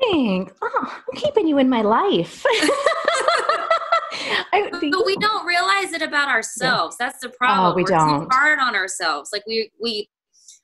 [0.00, 0.52] Thanks.
[0.62, 2.44] Oh, I'm keeping you in my life.
[4.52, 6.96] I, but, but, we don't realize it about ourselves.
[6.98, 7.06] Yeah.
[7.06, 7.72] That's the oh, problem.
[7.72, 8.22] Oh, we We're don't.
[8.22, 9.30] too hard on ourselves.
[9.32, 10.08] Like we we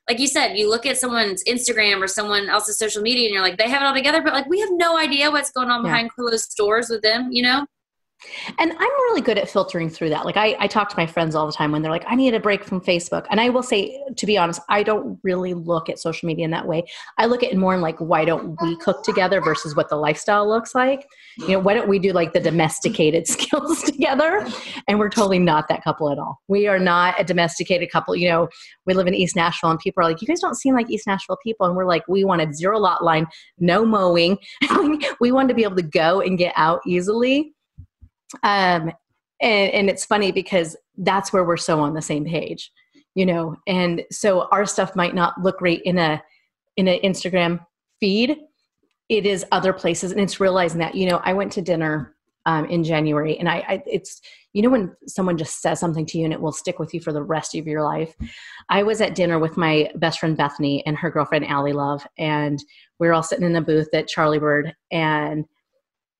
[0.09, 3.43] like you said, you look at someone's Instagram or someone else's social media and you're
[3.43, 5.83] like, they have it all together, but like we have no idea what's going on
[5.83, 7.67] behind closed doors with them, you know?
[8.59, 10.25] And I'm really good at filtering through that.
[10.25, 12.33] Like I, I talk to my friends all the time when they're like, I need
[12.35, 13.27] a break from Facebook.
[13.31, 16.51] And I will say, to be honest, I don't really look at social media in
[16.53, 16.85] that way.
[17.19, 19.97] I look at it more in like, why don't we cook together versus what the
[19.97, 21.07] lifestyle looks like?
[21.39, 24.47] You know, why don't we do like the domesticated skills together?
[24.89, 26.41] And we're totally not that couple at all.
[26.49, 28.17] We are not a domesticated couple.
[28.17, 28.49] You know,
[28.87, 31.07] we live in East Nashville and people are like, you guys don't seem like East
[31.07, 31.67] Nashville people.
[31.67, 33.27] And we're like, we wanted zero lot line,
[33.59, 34.39] no mowing.
[35.21, 37.53] we wanted to be able to go and get out easily
[38.43, 38.93] um,
[39.41, 42.71] and, and it's funny because that's where we're so on the same page
[43.17, 43.57] you know?
[43.67, 46.23] And so our stuff might not look great in a
[46.77, 47.59] in an instagram
[47.99, 48.37] feed.
[49.09, 52.67] It is other places and it's realizing that you know i went to dinner um,
[52.67, 54.21] in january and I, I it's
[54.53, 57.01] you know when someone just says something to you and it will stick with you
[57.01, 58.15] for the rest of your life?
[58.69, 62.63] I was at dinner with my best friend bethany and her girlfriend Allie love and
[62.99, 65.47] we are all sitting in a booth at charlie bird and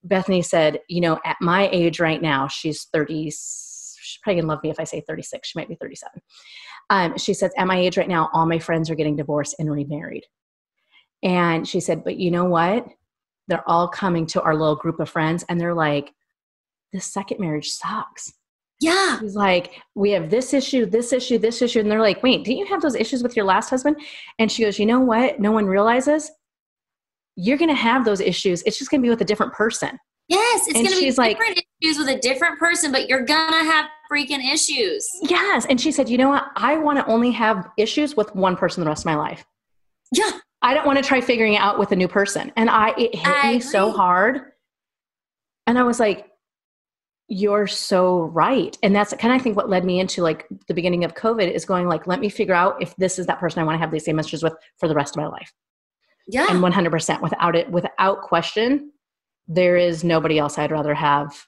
[0.09, 4.63] Bethany said, you know, at my age right now, she's 30, she's probably gonna love
[4.63, 6.21] me if I say 36, she might be 37.
[6.91, 9.71] Um, she says, at my age right now, all my friends are getting divorced and
[9.71, 10.25] remarried.
[11.23, 12.87] And she said, but you know what?
[13.49, 16.13] They're all coming to our little group of friends and they're like,
[16.93, 18.33] this second marriage sucks.
[18.81, 19.19] Yeah.
[19.21, 21.81] He's like, we have this issue, this issue, this issue.
[21.81, 23.97] And they're like, wait, didn't you have those issues with your last husband?
[24.39, 25.41] And she goes, you know what?
[25.41, 26.31] No one realizes
[27.37, 28.63] you're going to have those issues.
[28.63, 29.99] It's just going to be with a different person.
[30.29, 33.53] Yes, it's going to be different like, issues with a different person, but you're going
[33.53, 35.09] to have freaking issues.
[35.23, 35.67] Yes.
[35.67, 36.47] And she said, you know what?
[36.57, 39.45] I want to only have issues with one person the rest of my life.
[40.13, 40.31] Yeah.
[40.63, 42.51] I don't want to try figuring it out with a new person.
[42.57, 43.61] And I, it hit I me agree.
[43.61, 44.41] so hard.
[45.69, 46.27] And I was like,
[47.29, 48.77] you're so right.
[48.83, 51.53] And that's kind of, I think, what led me into like the beginning of COVID
[51.53, 53.81] is going like, let me figure out if this is that person I want to
[53.81, 55.53] have these same issues with for the rest of my life.
[56.27, 56.47] Yeah.
[56.51, 58.93] And 100% without it, without question,
[59.49, 61.47] there is nobody else I'd rather have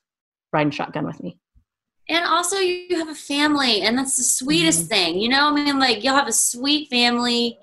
[0.53, 1.39] riding shotgun with me.
[2.09, 4.89] And also, you have a family, and that's the sweetest mm-hmm.
[4.89, 5.19] thing.
[5.19, 7.59] You know, I mean, like, you'll have a sweet family.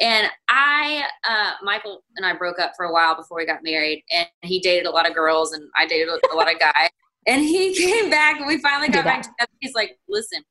[0.00, 4.02] And I, uh, Michael and I broke up for a while before we got married,
[4.10, 6.88] and he dated a lot of girls, and I dated a lot of guys.
[7.26, 9.52] And he came back, and we finally got back together.
[9.60, 10.42] He's like, listen,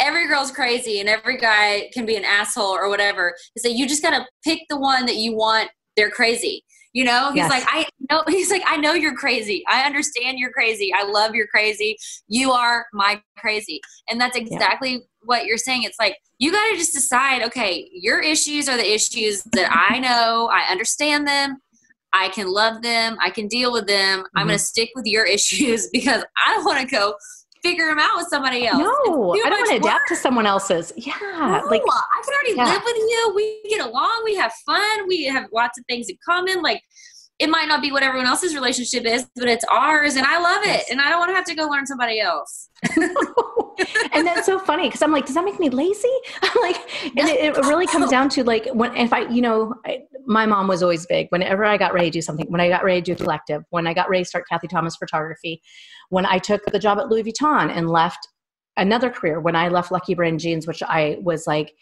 [0.00, 3.34] every girl's crazy and every guy can be an asshole or whatever.
[3.58, 5.70] So you just gotta pick the one that you want.
[5.96, 6.62] They're crazy.
[6.92, 7.50] You know, he's yes.
[7.50, 8.22] like, I know.
[8.28, 9.62] He's like, I know you're crazy.
[9.68, 10.90] I understand you're crazy.
[10.94, 11.94] I love you're crazy.
[12.26, 14.98] You are my crazy, and that's exactly yeah.
[15.20, 15.82] what you're saying.
[15.82, 17.42] It's like you got to just decide.
[17.42, 20.48] Okay, your issues are the issues that I know.
[20.50, 21.58] I understand them.
[22.14, 23.18] I can love them.
[23.20, 24.20] I can deal with them.
[24.20, 24.38] Mm-hmm.
[24.38, 27.14] I'm going to stick with your issues because I don't want to go
[27.62, 28.78] figure them out with somebody else.
[28.78, 30.92] No, I don't want to adapt to someone else's.
[30.96, 32.64] Yeah, no, like I can already yeah.
[32.64, 33.32] live with you.
[33.34, 34.22] We get along.
[34.24, 35.08] We have fun.
[35.08, 36.62] We have lots of things in common.
[36.62, 36.82] Like
[37.38, 40.62] it might not be what everyone else's relationship is, but it's ours, and I love
[40.62, 40.68] it.
[40.68, 40.90] Yes.
[40.90, 42.70] And I don't want to have to go learn somebody else.
[42.96, 46.08] and that's so funny because I'm like, does that make me lazy?
[46.42, 49.74] I'm like, and it, it, really comes down to like when if I, you know,
[49.84, 51.28] I, my mom was always big.
[51.28, 53.86] Whenever I got ready to do something, when I got ready to do collective, when
[53.86, 55.60] I got ready to start Kathy Thomas photography,
[56.10, 58.28] when I took the job at Louis Vuitton and left
[58.76, 61.74] another career, when I left Lucky Brand Jeans, which I was like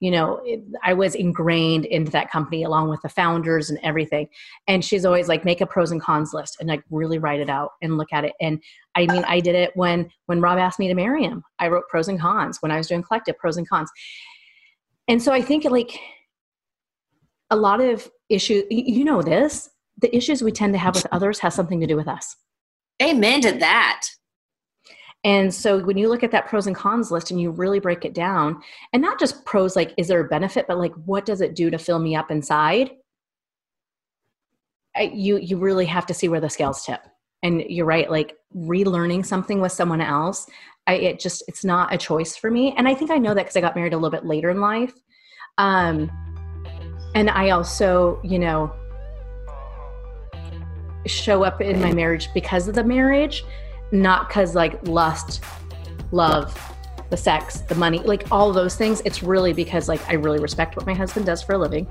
[0.00, 0.42] you know
[0.82, 4.28] i was ingrained into that company along with the founders and everything.
[4.68, 7.48] And she's always like make a pros and cons list and like really write it
[7.48, 8.32] out and look at it.
[8.40, 8.60] And
[8.94, 11.42] i mean i did it when when rob asked me to marry him.
[11.58, 13.90] I wrote pros and cons when i was doing collective pros and cons.
[15.08, 15.98] And so i think like
[17.50, 21.38] a lot of issues you know this the issues we tend to have with others
[21.38, 22.36] has something to do with us
[23.02, 24.02] amen to that
[25.26, 28.04] and so when you look at that pros and cons list and you really break
[28.04, 31.40] it down, and not just pros like, is there a benefit, but like, what does
[31.40, 32.92] it do to fill me up inside?
[34.96, 37.00] You you really have to see where the scales tip.
[37.42, 40.46] And you're right, like relearning something with someone else,
[40.86, 42.72] I, it just it's not a choice for me.
[42.76, 44.60] And I think I know that because I got married a little bit later in
[44.60, 44.94] life.
[45.58, 46.08] Um,
[47.16, 48.72] and I also, you know,
[51.06, 53.44] show up in my marriage because of the marriage
[53.92, 55.42] not because like lust,
[56.12, 56.60] love,
[57.10, 59.00] the sex, the money, like all those things.
[59.04, 61.86] It's really because like I really respect what my husband does for a living.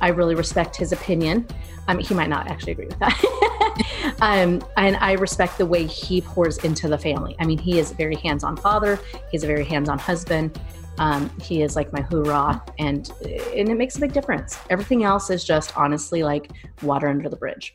[0.00, 1.46] I really respect his opinion.
[1.86, 4.16] Um, he might not actually agree with that.
[4.22, 7.36] um, and I respect the way he pours into the family.
[7.38, 8.98] I mean, he is a very hands-on father.
[9.30, 10.58] He's a very hands-on husband.
[10.96, 14.56] Um, he is like my hoorah, and and it makes a big difference.
[14.70, 17.74] Everything else is just honestly like water under the bridge.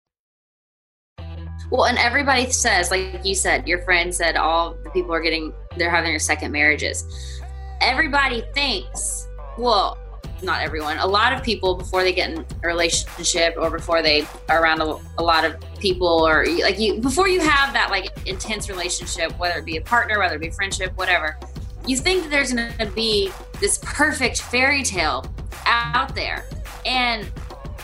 [1.69, 5.53] Well, and everybody says, like you said, your friend said all the people are getting,
[5.77, 7.05] they're having their second marriages.
[7.81, 9.97] Everybody thinks, well,
[10.43, 14.27] not everyone, a lot of people before they get in a relationship or before they
[14.49, 18.09] are around a, a lot of people or like you, before you have that like
[18.27, 21.37] intense relationship, whether it be a partner, whether it be friendship, whatever,
[21.85, 25.25] you think that there's going to be this perfect fairy tale
[25.65, 26.45] out there.
[26.85, 27.29] And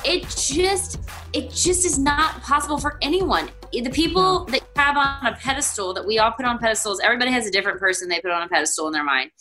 [0.03, 0.99] it just
[1.33, 5.93] it just is not possible for anyone the people that you have on a pedestal
[5.93, 8.47] that we all put on pedestals everybody has a different person they put on a
[8.47, 9.31] pedestal in their mind.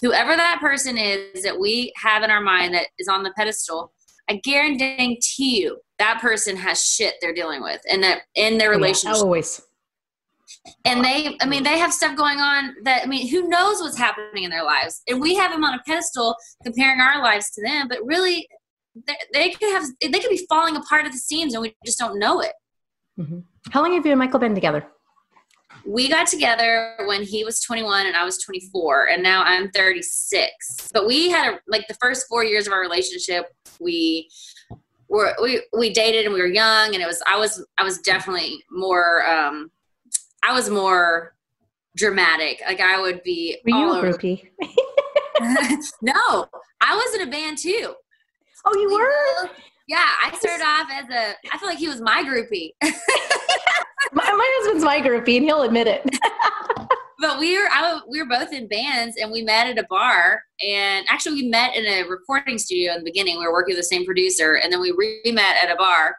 [0.00, 3.92] Whoever that person is that we have in our mind that is on the pedestal
[4.28, 9.16] i guarantee you that person has shit they're dealing with in that in their relationship.
[9.16, 9.60] yeah, always.
[10.84, 13.98] And they i mean they have stuff going on that i mean who knows what's
[13.98, 15.02] happening in their lives?
[15.08, 18.48] And we have them on a pedestal comparing our lives to them but really
[19.06, 21.98] they, they could have they could be falling apart at the seams and we just
[21.98, 22.52] don't know it.
[23.18, 23.40] Mm-hmm.
[23.70, 24.86] How long have you and michael been together
[25.86, 30.90] we got together when he was 21 and I was 24 and now I'm 36.
[30.94, 33.46] But we had a, like the first 4 years of our relationship
[33.80, 34.30] we
[35.08, 37.98] were we we dated and we were young and it was I was I was
[37.98, 39.70] definitely more um
[40.42, 41.34] I was more
[41.96, 42.62] dramatic.
[42.66, 44.48] Like I would be Were you a groupie?
[46.02, 46.46] no,
[46.80, 47.94] I was in a band too.
[48.66, 49.50] Oh, you were?
[49.86, 51.34] Yeah, I started off as a.
[51.52, 52.70] I feel like he was my groupie.
[54.12, 56.02] my, my husband's my groupie, and he'll admit it.
[57.20, 60.42] but we were I, we were both in bands, and we met at a bar.
[60.66, 63.38] And actually, we met in a recording studio in the beginning.
[63.38, 66.16] We were working with the same producer, and then we re met at a bar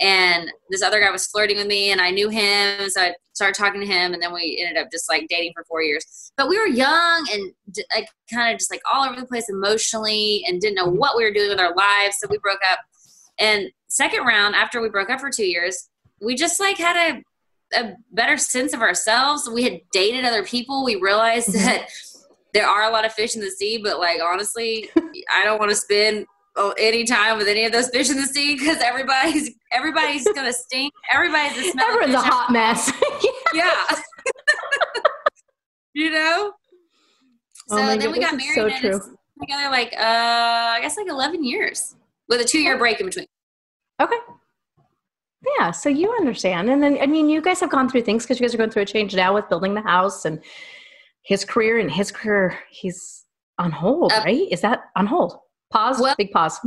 [0.00, 3.54] and this other guy was flirting with me and i knew him so i started
[3.54, 6.48] talking to him and then we ended up just like dating for four years but
[6.48, 7.52] we were young and
[7.94, 11.24] like kind of just like all over the place emotionally and didn't know what we
[11.24, 12.78] were doing with our lives so we broke up
[13.38, 15.88] and second round after we broke up for two years
[16.20, 17.22] we just like had a
[17.76, 21.64] a better sense of ourselves we had dated other people we realized mm-hmm.
[21.64, 21.88] that
[22.54, 24.88] there are a lot of fish in the sea but like honestly
[25.34, 28.26] i don't want to spend oh, any time with any of those fish in the
[28.26, 30.92] sea because everybody's everybody's gonna stink.
[31.12, 31.86] Everybody's a smell.
[31.86, 32.92] Everyone's a hot mess.
[33.54, 33.84] yeah.
[35.94, 36.52] you know.
[37.70, 38.54] Oh so oh then we got married.
[38.54, 39.16] So true.
[39.40, 41.94] Together like uh, I guess like eleven years
[42.28, 43.26] with a two year break in between.
[44.00, 44.16] Okay.
[45.58, 48.40] Yeah, so you understand, and then I mean, you guys have gone through things because
[48.40, 50.42] you guys are going through a change now with building the house and
[51.22, 52.58] his career and his career.
[52.70, 53.24] He's
[53.58, 54.48] on hold, uh, right?
[54.50, 55.38] Is that on hold?
[55.72, 56.00] Pause.
[56.00, 56.58] Well, big pause.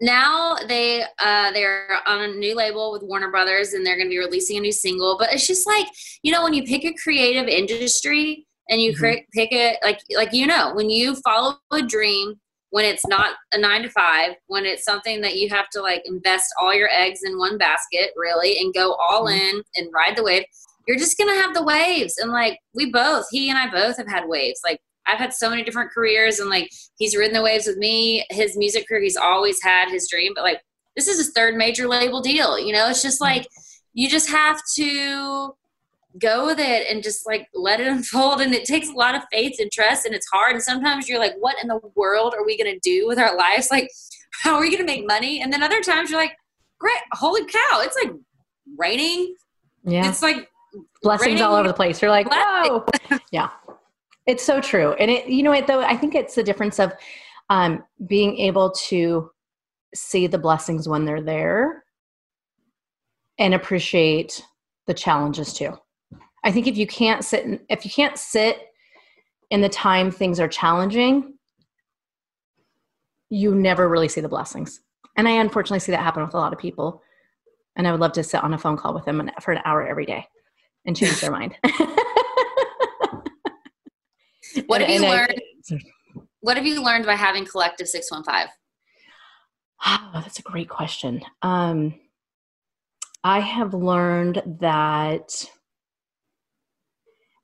[0.00, 4.10] now they uh they're on a new label with Warner Brothers and they're going to
[4.10, 5.16] be releasing a new single.
[5.18, 5.86] But it's just like
[6.22, 9.24] you know when you pick a creative industry and you mm-hmm.
[9.32, 12.34] pick it like like you know when you follow a dream
[12.74, 16.02] when it's not a nine to five when it's something that you have to like
[16.06, 19.38] invest all your eggs in one basket really and go all mm-hmm.
[19.38, 20.42] in and ride the wave
[20.88, 24.08] you're just gonna have the waves and like we both he and i both have
[24.08, 26.68] had waves like i've had so many different careers and like
[26.98, 30.42] he's ridden the waves with me his music career he's always had his dream but
[30.42, 30.60] like
[30.96, 33.36] this is his third major label deal you know it's just mm-hmm.
[33.36, 33.46] like
[33.92, 35.54] you just have to
[36.18, 38.40] go with it and just like let it unfold.
[38.40, 40.52] And it takes a lot of faith and trust and it's hard.
[40.52, 43.36] And sometimes you're like what in the world are we going to do with our
[43.36, 43.68] lives?
[43.74, 43.90] Like
[44.42, 45.40] how are we going to make money?
[45.42, 46.36] And then other times you're like
[46.78, 48.12] great holy cow it's like
[48.76, 49.34] raining.
[49.84, 50.08] Yeah.
[50.08, 50.48] It's like
[51.02, 51.42] blessings raining.
[51.42, 52.00] all over the place.
[52.00, 52.86] You're like whoa.
[53.32, 53.50] Yeah.
[54.26, 54.92] It's so true.
[54.94, 55.82] And it you know what though?
[55.82, 56.92] I think it's the difference of
[57.50, 59.30] um being able to
[59.94, 61.84] see the blessings when they're there
[63.38, 64.44] and appreciate
[64.86, 65.76] the challenges too
[66.44, 68.68] I think if you can't sit, in, if you can't sit
[69.50, 71.34] in the time things are challenging,
[73.30, 74.80] you never really see the blessings.
[75.16, 77.02] And I unfortunately see that happen with a lot of people.
[77.76, 79.86] And I would love to sit on a phone call with them for an hour
[79.86, 80.26] every day
[80.84, 81.56] and change their mind.
[84.66, 85.40] what have you learned?
[86.40, 88.52] What have you learned by having Collective 615?
[89.86, 91.22] Oh, that's a great question.
[91.42, 91.94] Um,
[93.24, 95.48] I have learned that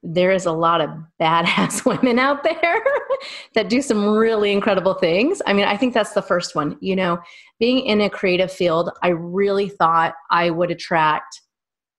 [0.02, 0.90] there is a lot of
[1.20, 2.82] badass women out there
[3.54, 5.42] that do some really incredible things.
[5.46, 6.76] I mean, I think that's the first one.
[6.80, 7.18] You know,
[7.58, 11.40] being in a creative field, I really thought I would attract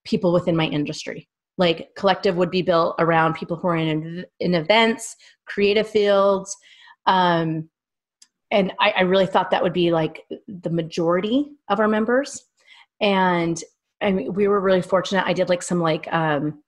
[0.03, 1.27] people within my industry.
[1.57, 6.55] Like collective would be built around people who are in in events, creative fields,
[7.05, 7.69] um,
[8.51, 12.43] and I, I really thought that would be like the majority of our members.
[12.99, 13.61] And
[14.01, 15.25] I mean, we were really fortunate.
[15.25, 16.61] I did like some like um,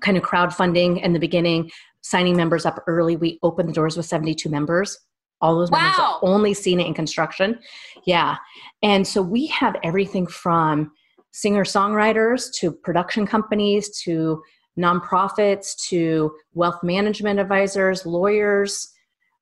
[0.00, 1.70] kind of crowdfunding in the beginning,
[2.02, 3.16] signing members up early.
[3.16, 4.98] We opened the doors with 72 members.
[5.40, 6.18] All those members wow.
[6.22, 7.58] only seen it in construction.
[8.04, 8.36] Yeah.
[8.82, 10.92] And so we have everything from
[11.32, 14.42] singer songwriters to production companies to
[14.78, 18.92] nonprofits to wealth management advisors, lawyers.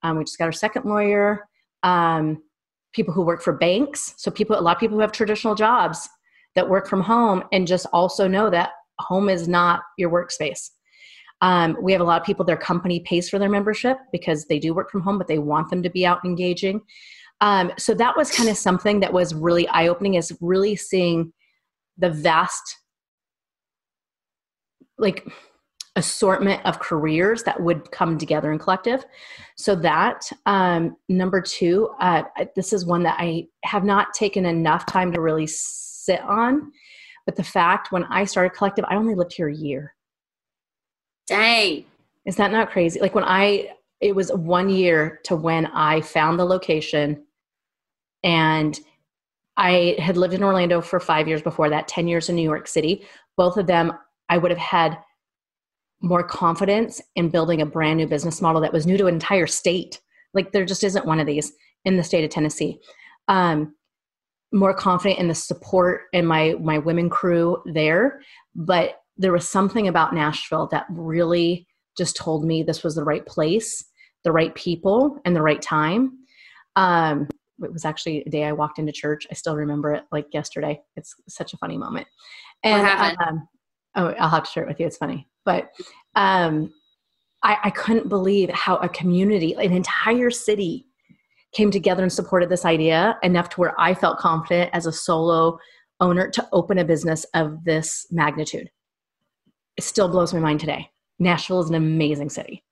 [0.03, 1.49] Um, we just got our second lawyer.
[1.83, 2.43] Um,
[2.93, 4.15] people who work for banks.
[4.17, 6.09] So people, a lot of people who have traditional jobs
[6.55, 10.71] that work from home and just also know that home is not your workspace.
[11.41, 14.59] Um, we have a lot of people, their company pays for their membership because they
[14.59, 16.81] do work from home, but they want them to be out engaging.
[17.41, 21.33] Um, so that was kind of something that was really eye opening, is really seeing
[21.97, 22.79] the vast,
[24.99, 25.29] like,
[25.95, 29.05] assortment of careers that would come together in collective.
[29.57, 32.23] So that um, number two, uh,
[32.55, 36.71] this is one that I have not taken enough time to really sit on
[37.29, 39.95] but the fact when I started collective, I only lived here a year.
[41.27, 41.85] Dang.
[42.25, 43.01] Is that not crazy?
[43.01, 47.27] Like when I, it was one year to when I found the location
[48.25, 48.81] and
[49.59, 52.67] I had lived in Orlando for five years before that, 10 years in New York
[52.67, 53.05] City.
[53.37, 53.93] Both of them,
[54.31, 54.97] I would have had
[56.01, 59.47] more confidence in building a brand new business model that was new to an entire
[59.47, 60.01] state.
[60.33, 61.53] Like there just isn't one of these
[61.85, 62.81] in the state of Tennessee.
[63.29, 63.75] Um,
[64.53, 68.21] more confident in the support and my my women crew there
[68.55, 73.27] but there was something about nashville that really just told me this was the right
[73.27, 73.85] place
[74.25, 76.19] the right people and the right time.
[76.77, 77.29] Um,
[77.63, 79.27] it was actually a day i walked into church.
[79.31, 80.81] I still remember it like yesterday.
[80.97, 82.07] It's such a funny moment.
[82.63, 83.49] And um,
[83.97, 84.87] oh i'll have to share it with you.
[84.87, 85.27] It's funny.
[85.45, 85.71] But
[86.15, 86.73] um,
[87.43, 90.87] I, I couldn't believe how a community an entire city
[91.55, 95.59] came together and supported this idea enough to where I felt confident as a solo
[96.01, 98.71] owner to open a business of this magnitude.
[99.77, 100.91] It still blows my mind today.
[101.19, 102.65] Nashville is an amazing city.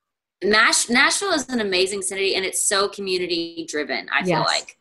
[0.44, 4.76] Nash- Nashville is an amazing city and it's so community driven, I feel like.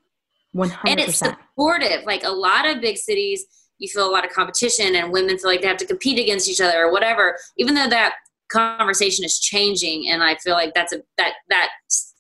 [0.56, 0.78] 100%.
[0.88, 2.04] And it's supportive.
[2.06, 3.46] Like a lot of big cities,
[3.78, 6.50] you feel a lot of competition and women feel like they have to compete against
[6.50, 7.38] each other or whatever.
[7.58, 8.16] Even though that
[8.50, 11.70] conversation is changing and i feel like that's a that that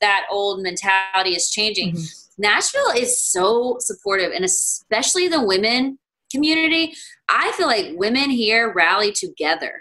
[0.05, 1.93] that old mentality is changing.
[1.93, 2.41] Mm-hmm.
[2.41, 5.97] nashville is so supportive and especially the women
[6.31, 6.93] community.
[7.29, 9.73] I feel like women here rally together.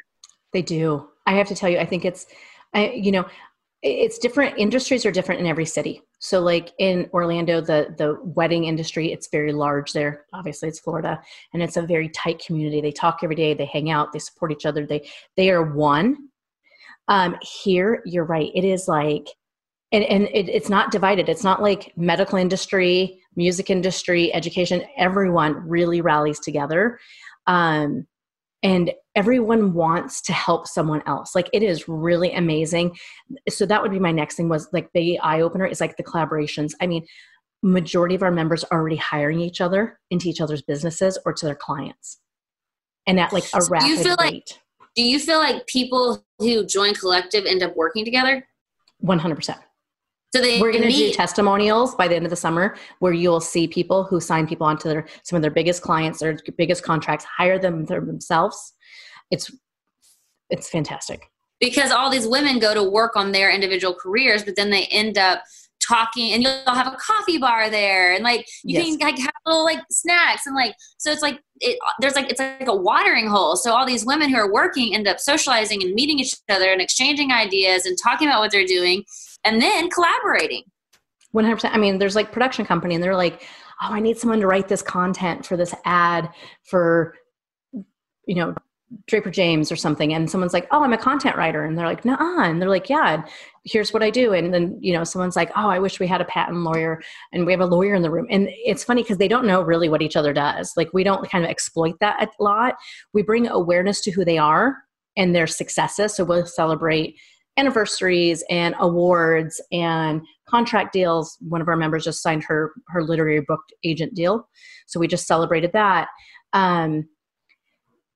[0.52, 1.08] They do.
[1.26, 2.26] I have to tell you i think it's
[2.74, 3.26] I, you know
[3.82, 6.00] it's different industries are different in every city.
[6.18, 10.24] So like in orlando the the wedding industry it's very large there.
[10.32, 11.20] Obviously it's florida
[11.52, 12.80] and it's a very tight community.
[12.80, 15.00] They talk every day they hang out they support each other they
[15.36, 16.30] they are one.
[17.08, 18.50] Um, here, you're right.
[18.54, 19.28] It is like,
[19.94, 21.28] and, and it, it's not divided.
[21.28, 24.82] It's not like medical industry, music industry, education.
[24.96, 26.98] Everyone really rallies together.
[27.46, 28.08] Um,
[28.64, 32.96] and everyone wants to help someone else like it is really amazing
[33.48, 36.02] so that would be my next thing was like the eye opener is like the
[36.02, 37.04] collaborations i mean
[37.62, 41.44] majority of our members are already hiring each other into each other's businesses or to
[41.44, 42.20] their clients
[43.06, 44.32] and at like a so rapid do you feel rate.
[44.32, 44.48] like
[44.96, 48.46] do you feel like people who join collective end up working together
[49.04, 49.58] 100%
[50.34, 53.40] so they we're going to do testimonials by the end of the summer where you'll
[53.40, 57.24] see people who sign people onto their some of their biggest clients, their biggest contracts,
[57.24, 58.72] hire them themselves.
[59.30, 59.52] It's
[60.50, 61.30] it's fantastic.
[61.60, 65.18] Because all these women go to work on their individual careers, but then they end
[65.18, 65.44] up
[65.80, 68.96] talking and you'll have a coffee bar there and like you yes.
[68.96, 72.40] can like have little like snacks and like so it's like it there's like it's
[72.40, 75.92] like a watering hole so all these women who are working end up socializing and
[75.92, 79.04] meeting each other and exchanging ideas and talking about what they're doing
[79.44, 80.62] and then collaborating.
[81.34, 83.42] 100% i mean there's like production company and they're like
[83.82, 86.30] oh i need someone to write this content for this ad
[86.62, 87.16] for
[88.26, 88.54] you know
[89.06, 92.04] Draper James or something, and someone's like, "Oh, I'm a content writer," and they're like,
[92.04, 93.24] "Nah," and they're like, "Yeah,
[93.64, 96.20] here's what I do," and then you know, someone's like, "Oh, I wish we had
[96.20, 99.18] a patent lawyer," and we have a lawyer in the room, and it's funny because
[99.18, 100.72] they don't know really what each other does.
[100.76, 102.74] Like, we don't kind of exploit that a lot.
[103.12, 104.76] We bring awareness to who they are
[105.16, 107.18] and their successes, so we'll celebrate
[107.56, 111.36] anniversaries and awards and contract deals.
[111.40, 114.48] One of our members just signed her her literary book agent deal,
[114.86, 116.08] so we just celebrated that.
[116.52, 117.08] Um,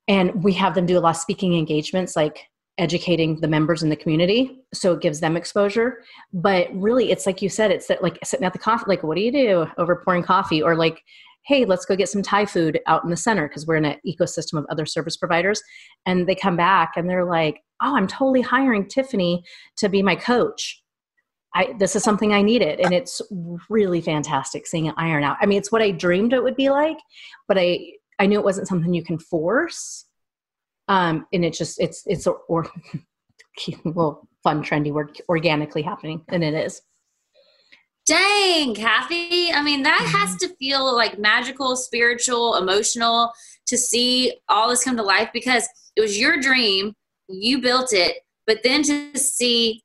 [0.07, 2.47] and we have them do a lot of speaking engagements, like
[2.79, 6.03] educating the members in the community, so it gives them exposure.
[6.33, 9.17] But really, it's like you said, it's that like sitting at the coffee, like what
[9.17, 11.03] do you do over pouring coffee, or like
[11.49, 13.97] hey, let's go get some Thai food out in the center because we're in an
[14.07, 15.63] ecosystem of other service providers.
[16.05, 19.45] And they come back and they're like, oh, I'm totally hiring Tiffany
[19.77, 20.83] to be my coach.
[21.55, 22.81] I, this is something I needed.
[22.81, 23.23] And it's
[23.69, 25.37] really fantastic seeing it iron out.
[25.41, 26.99] I mean, it's what I dreamed it would be like,
[27.47, 30.07] but I, I knew it wasn't something you can force.
[30.89, 32.71] Um, and it's just, it's, it's, or,
[33.85, 36.23] well, fun, trendy word, organically happening.
[36.29, 36.83] And it is.
[38.07, 39.53] Dang, Kathy.
[39.53, 40.49] I mean, that has mm-hmm.
[40.49, 43.33] to feel like magical, spiritual, emotional
[43.67, 46.95] to see all this come to life because it was your dream.
[47.29, 48.19] You built it.
[48.47, 49.83] But then to see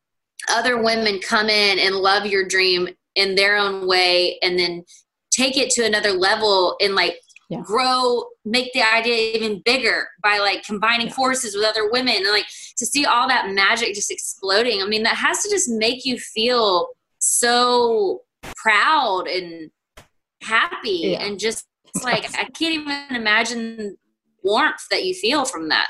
[0.50, 4.84] other women come in and love your dream in their own way and then
[5.32, 7.18] take it to another level and like
[7.50, 7.62] yeah.
[7.62, 11.14] grow make the idea even bigger by like combining yeah.
[11.14, 15.04] forces with other women and like to see all that magic just exploding i mean
[15.04, 16.88] that has to just make you feel
[17.20, 18.22] so
[18.56, 19.70] proud and
[20.42, 21.24] happy yeah.
[21.24, 21.66] and just
[22.04, 23.98] like I can't even imagine
[24.44, 25.88] warmth that you feel from that.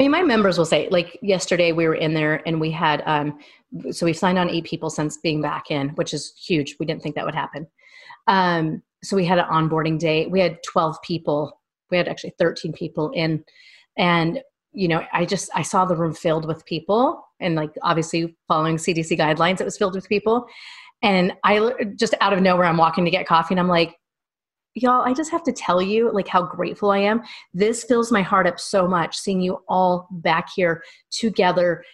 [0.00, 3.02] I mean my members will say like yesterday we were in there and we had
[3.04, 3.38] um
[3.90, 6.76] so we've signed on eight people since being back in, which is huge.
[6.80, 7.66] We didn't think that would happen.
[8.26, 10.26] Um so we had an onboarding day.
[10.26, 11.60] We had 12 people.
[11.90, 13.44] We had actually 13 people in
[13.98, 14.40] and
[14.72, 18.78] you know, I just I saw the room filled with people and like obviously following
[18.78, 20.46] CDC guidelines, it was filled with people.
[21.02, 23.96] And I just out of nowhere, I'm walking to get coffee and I'm like,
[24.74, 27.22] y'all, I just have to tell you like how grateful I am.
[27.52, 31.84] This fills my heart up so much seeing you all back here together.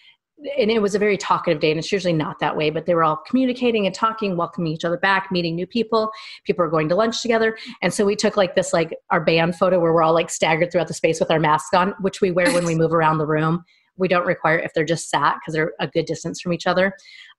[0.59, 2.95] And it was a very talkative day and it's usually not that way but they
[2.95, 6.11] were all communicating and talking welcoming each other back meeting new people.
[6.45, 7.57] People are going to lunch together.
[7.81, 10.71] And so we took like this like our band photo where we're all like staggered
[10.71, 13.27] throughout the space with our masks on which we wear when we move around the
[13.27, 13.65] room
[13.97, 16.93] we don't require if they're just sat because they're a good distance from each other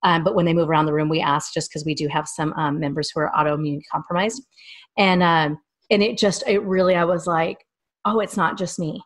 [0.03, 2.27] um, but when they move around the room we ask just because we do have
[2.27, 4.45] some um, members who are autoimmune compromised
[4.97, 7.65] and um, and it just it really i was like
[8.05, 9.01] oh it's not just me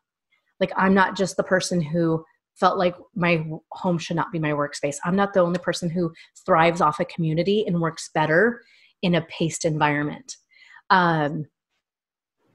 [0.60, 2.24] like i'm not just the person who
[2.62, 4.98] felt like my home should not be my workspace.
[5.04, 6.14] I'm not the only person who
[6.46, 8.62] thrives off a community and works better
[9.02, 10.36] in a paced environment.
[10.92, 11.48] Um,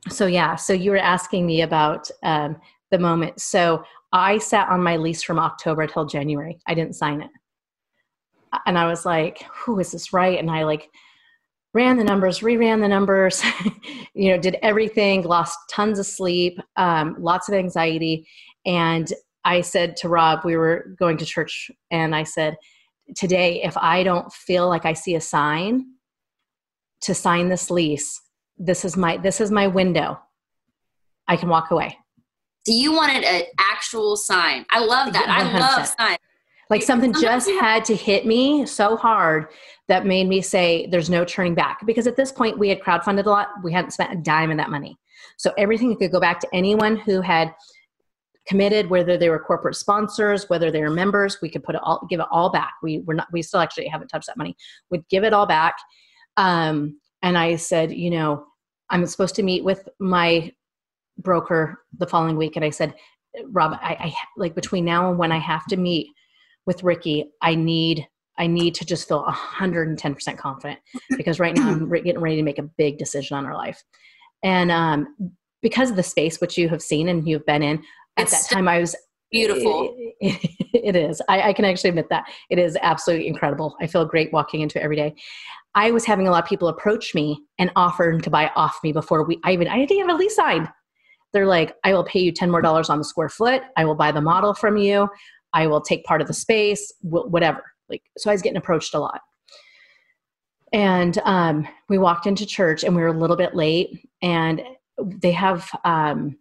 [0.09, 2.57] so yeah, so you were asking me about um,
[2.93, 3.41] the moment.
[3.41, 3.83] So
[4.17, 6.59] I sat on my lease from October till January.
[6.67, 7.31] I didn't sign it,
[8.65, 10.89] and I was like, "Who is this right?" And I like
[11.75, 13.45] ran the numbers, reran the numbers,
[14.15, 18.27] you know, did everything, lost tons of sleep, um, lots of anxiety,
[18.65, 19.13] and
[19.45, 22.57] I said to Rob, we were going to church, and I said,
[23.15, 25.85] Today, if I don't feel like I see a sign
[27.03, 28.19] to sign this lease,
[28.57, 30.19] this is my this is my window.
[31.29, 31.99] I can walk away.
[32.67, 34.67] So you wanted an actual sign.
[34.71, 35.27] I love that.
[35.27, 35.29] 100%.
[35.29, 36.19] I love signs.
[36.69, 39.47] Like something just had to hit me so hard
[39.87, 41.87] that made me say there's no turning back.
[41.87, 43.51] Because at this point we had crowdfunded a lot.
[43.63, 44.99] We hadn't spent a dime of that money.
[45.37, 47.55] So everything could go back to anyone who had
[48.49, 52.05] committed, whether they were corporate sponsors, whether they were members, we could put it all,
[52.11, 52.75] give it all back.
[52.83, 54.57] We were not, we still actually haven't touched that money.
[54.91, 55.77] Would give it all back.
[56.37, 58.45] Um, and I said, you know,
[58.91, 60.53] I'm supposed to meet with my
[61.19, 62.95] broker the following week and I said,
[63.51, 66.09] Rob, I, I like between now and when I have to meet
[66.67, 68.07] with Ricky, I need
[68.39, 70.79] I need to just feel 110% confident
[71.17, 73.83] because right now I'm getting ready to make a big decision on our life.
[74.43, 77.83] And um, because of the space which you have seen and you've been in,
[78.19, 78.95] at it's that time I was
[79.31, 79.95] beautiful.
[80.21, 80.39] It,
[80.75, 81.23] it is.
[81.29, 82.25] I, I, can actually admit that.
[82.51, 83.75] It is absolutely incredible.
[83.81, 85.15] I feel great walking into it every day.
[85.75, 88.93] I was having a lot of people approach me and offer to buy off me
[88.93, 90.69] before we I even I didn't even have a lease signed.
[91.37, 93.61] They're like, I will pay you 10 more dollars on the square foot.
[93.77, 95.07] I will buy the model from you.
[95.53, 97.63] I will take part of the space, whatever.
[97.91, 99.21] Like, so I was getting approached a lot.
[100.73, 104.09] And um, we walked into church and we were a little bit late.
[104.23, 104.63] And
[104.99, 106.39] they have, um,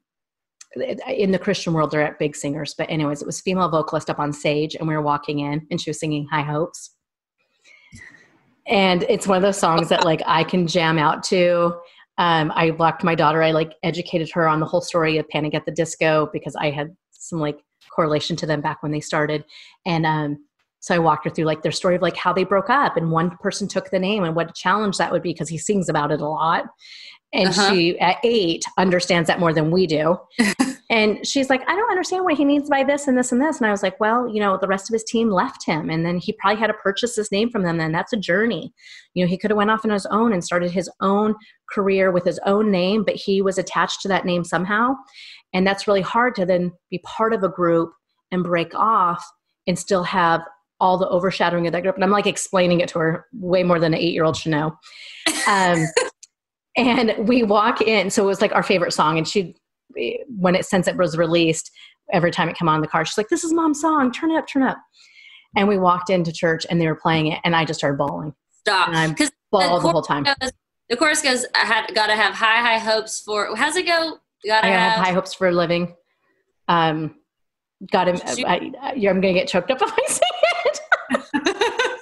[1.10, 2.74] in the Christian world, they're at big singers.
[2.78, 5.82] But, anyways, it was female vocalist up on stage and we were walking in and
[5.82, 6.92] she was singing High Hopes.
[8.66, 11.76] And it's one of those songs that like I can jam out to.
[12.18, 13.44] Um, I blocked my daughter.
[13.44, 16.70] I like educated her on the whole story of Panic at the Disco because I
[16.72, 17.60] had some like
[17.94, 19.44] correlation to them back when they started.
[19.86, 20.46] And um,
[20.80, 23.12] so I walked her through like their story of like how they broke up and
[23.12, 25.90] one person took the name and what a challenge that would be because he sings
[25.90, 26.66] about it a lot.
[27.34, 27.74] And uh-huh.
[27.74, 30.18] she at eight understands that more than we do.
[30.90, 33.58] and she's like, I don't understand what he means by this and this and this.
[33.58, 36.06] And I was like, well, you know, the rest of his team left him and
[36.06, 37.80] then he probably had to purchase this name from them.
[37.80, 38.72] And that's a journey.
[39.14, 41.36] You know, he could have went off on his own and started his own
[41.72, 44.94] career with his own name, but he was attached to that name somehow.
[45.54, 47.92] And that's really hard to then be part of a group
[48.32, 49.26] and break off
[49.66, 50.42] and still have
[50.80, 51.96] all the overshadowing of that group.
[51.96, 54.52] And I'm like explaining it to her way more than an eight year old should
[54.52, 54.76] know.
[55.48, 55.86] Um,
[56.78, 58.10] and we walk in.
[58.10, 59.18] So it was like our favorite song.
[59.18, 59.56] And she,
[60.28, 61.72] when it, since it was released,
[62.12, 64.12] every time it came on the car, she's like, this is mom's song.
[64.12, 64.78] Turn it up, turn it up.
[65.56, 67.40] And we walked into church and they were playing it.
[67.44, 68.34] And I just started bawling.
[68.60, 68.90] Stop.
[68.90, 69.08] I
[69.52, 70.24] bawled the, the whole time.
[70.24, 70.52] Goes,
[70.90, 74.20] the chorus goes, I had got to have high, high hopes for, how's it go?
[74.46, 75.96] Gotta I have, have high hopes for a living.
[76.68, 77.16] Um,
[77.92, 78.18] got him.
[78.46, 80.22] I, going to get choked up if I say
[80.66, 82.02] it.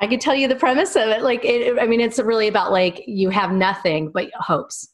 [0.00, 1.22] I could tell you the premise of it.
[1.22, 4.92] Like, it, I mean, it's really about like you have nothing but hopes.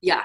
[0.00, 0.24] Yeah.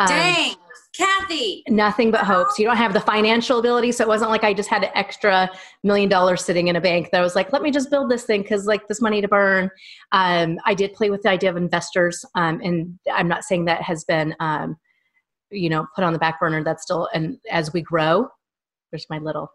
[0.00, 0.54] Um, Dang,
[0.96, 1.62] Kathy.
[1.68, 2.58] Nothing but hopes.
[2.58, 5.48] You don't have the financial ability, so it wasn't like I just had an extra
[5.84, 7.10] million dollars sitting in a bank.
[7.12, 9.28] That I was like, let me just build this thing because like this money to
[9.28, 9.70] burn.
[10.12, 13.82] Um, I did play with the idea of investors, um, and I'm not saying that
[13.82, 14.76] has been um,
[15.50, 18.28] you know put on the back burner that's still and as we grow
[18.90, 19.50] there's my little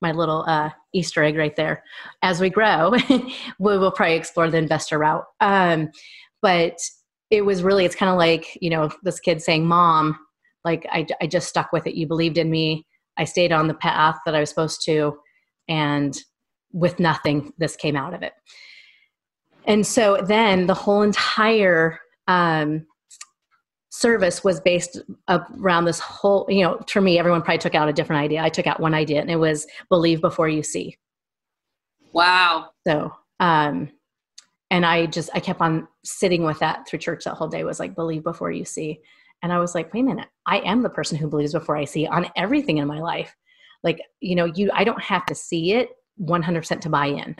[0.00, 1.82] my little uh, easter egg right there
[2.22, 5.90] as we grow we will probably explore the investor route um,
[6.42, 6.78] but
[7.30, 10.18] it was really it's kind of like you know this kid saying mom
[10.64, 11.94] like I, I just stuck with it.
[11.94, 12.86] You believed in me.
[13.16, 15.18] I stayed on the path that i was supposed to
[15.68, 16.16] and
[16.72, 18.32] with nothing this came out of it.
[19.64, 22.86] And so then the whole entire um,
[23.90, 27.92] service was based around this whole you know for me everyone probably took out a
[27.92, 28.42] different idea.
[28.42, 30.96] I took out one idea and it was believe before you see.
[32.12, 32.70] Wow.
[32.86, 33.90] So um
[34.70, 37.80] and i just i kept on sitting with that through church that whole day was
[37.80, 39.00] like believe before you see
[39.42, 41.84] and i was like wait a minute i am the person who believes before i
[41.84, 43.34] see on everything in my life
[43.82, 45.90] like you know you i don't have to see it
[46.20, 47.36] 100% to buy in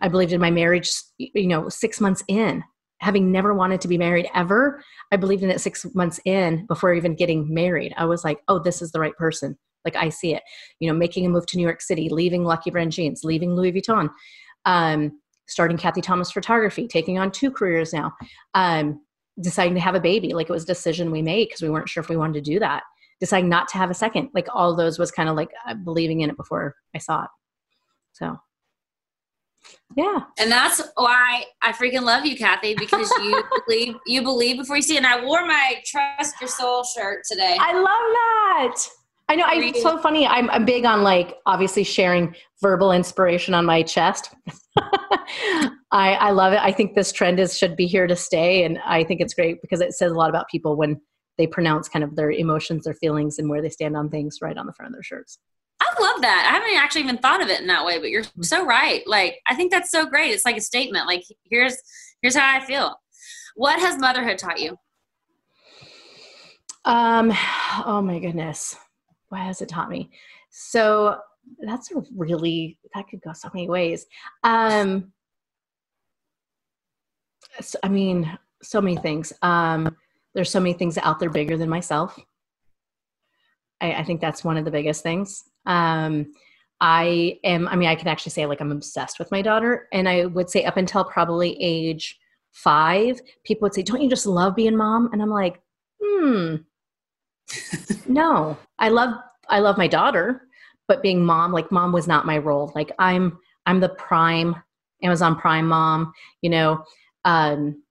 [0.00, 2.62] i believed in my marriage you know six months in
[3.00, 6.94] having never wanted to be married ever, I believed in it six months in before
[6.94, 7.94] even getting married.
[7.96, 9.56] I was like, oh, this is the right person.
[9.84, 10.42] Like I see it.
[10.80, 13.72] You know, making a move to New York City, leaving Lucky Brand Jeans, leaving Louis
[13.72, 14.10] Vuitton,
[14.64, 15.12] um,
[15.48, 18.12] starting Kathy Thomas Photography, taking on two careers now,
[18.54, 19.00] um,
[19.40, 20.32] deciding to have a baby.
[20.34, 22.52] Like it was a decision we made because we weren't sure if we wanted to
[22.52, 22.82] do that.
[23.20, 24.28] Deciding not to have a second.
[24.34, 27.30] Like all those was kind of like uh, believing in it before I saw it.
[28.12, 28.38] So
[29.96, 30.20] yeah.
[30.38, 34.82] And that's why I freaking love you, Kathy, because you believe you believe before you
[34.82, 34.96] see.
[34.96, 37.56] And I wore my Trust Your Soul shirt today.
[37.58, 38.88] I love that.
[39.28, 39.44] I know.
[39.44, 40.26] I, it's so funny.
[40.26, 44.34] I'm, I'm big on like obviously sharing verbal inspiration on my chest.
[45.90, 46.60] I, I love it.
[46.60, 49.60] I think this trend is should be here to stay, and I think it's great
[49.60, 51.00] because it says a lot about people when
[51.36, 54.56] they pronounce kind of their emotions, their feelings, and where they stand on things right
[54.56, 55.38] on the front of their shirts.
[55.80, 56.48] I love that.
[56.50, 58.42] I haven't actually even thought of it in that way, but you're mm-hmm.
[58.42, 59.06] so right.
[59.06, 60.30] Like I think that's so great.
[60.30, 61.06] It's like a statement.
[61.06, 61.76] Like here's
[62.22, 62.96] here's how I feel.
[63.54, 64.76] What has motherhood taught you?
[66.84, 67.32] Um
[67.86, 68.76] oh my goodness.
[69.28, 70.10] What has it taught me?
[70.50, 71.18] So
[71.60, 74.06] that's a really that could go so many ways.
[74.44, 75.12] Um
[77.60, 79.32] so, I mean, so many things.
[79.42, 79.96] Um
[80.34, 82.18] there's so many things out there bigger than myself.
[83.80, 85.44] I, I think that's one of the biggest things.
[85.66, 86.32] Um,
[86.80, 89.88] I am, I mean, I can actually say like I'm obsessed with my daughter.
[89.92, 92.18] And I would say up until probably age
[92.52, 95.10] five, people would say, Don't you just love being mom?
[95.12, 95.60] And I'm like,
[96.02, 96.56] hmm,
[98.06, 98.56] no.
[98.78, 99.14] I love
[99.48, 100.48] I love my daughter,
[100.86, 102.72] but being mom, like mom was not my role.
[102.74, 104.56] Like I'm I'm the prime
[105.02, 106.12] Amazon Prime mom.
[106.42, 106.84] You know,
[107.24, 107.82] um,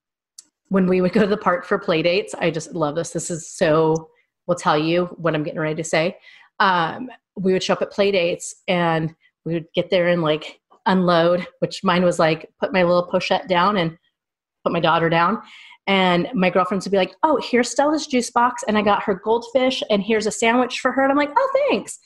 [0.70, 3.12] when we would go to the park for play dates, I just love this.
[3.12, 4.10] This is so.
[4.45, 6.18] Will tell you what I'm getting ready to say.
[6.62, 10.62] Um, we would show up at play dates and we would get there and like
[10.86, 13.97] unload, which mine was like put my little pochette down and
[14.64, 15.41] put my daughter down.
[15.88, 19.15] And my girlfriends would be like, oh, here's Stella's juice box, and I got her
[19.15, 21.01] goldfish, and here's a sandwich for her.
[21.01, 21.97] And I'm like, oh, thanks.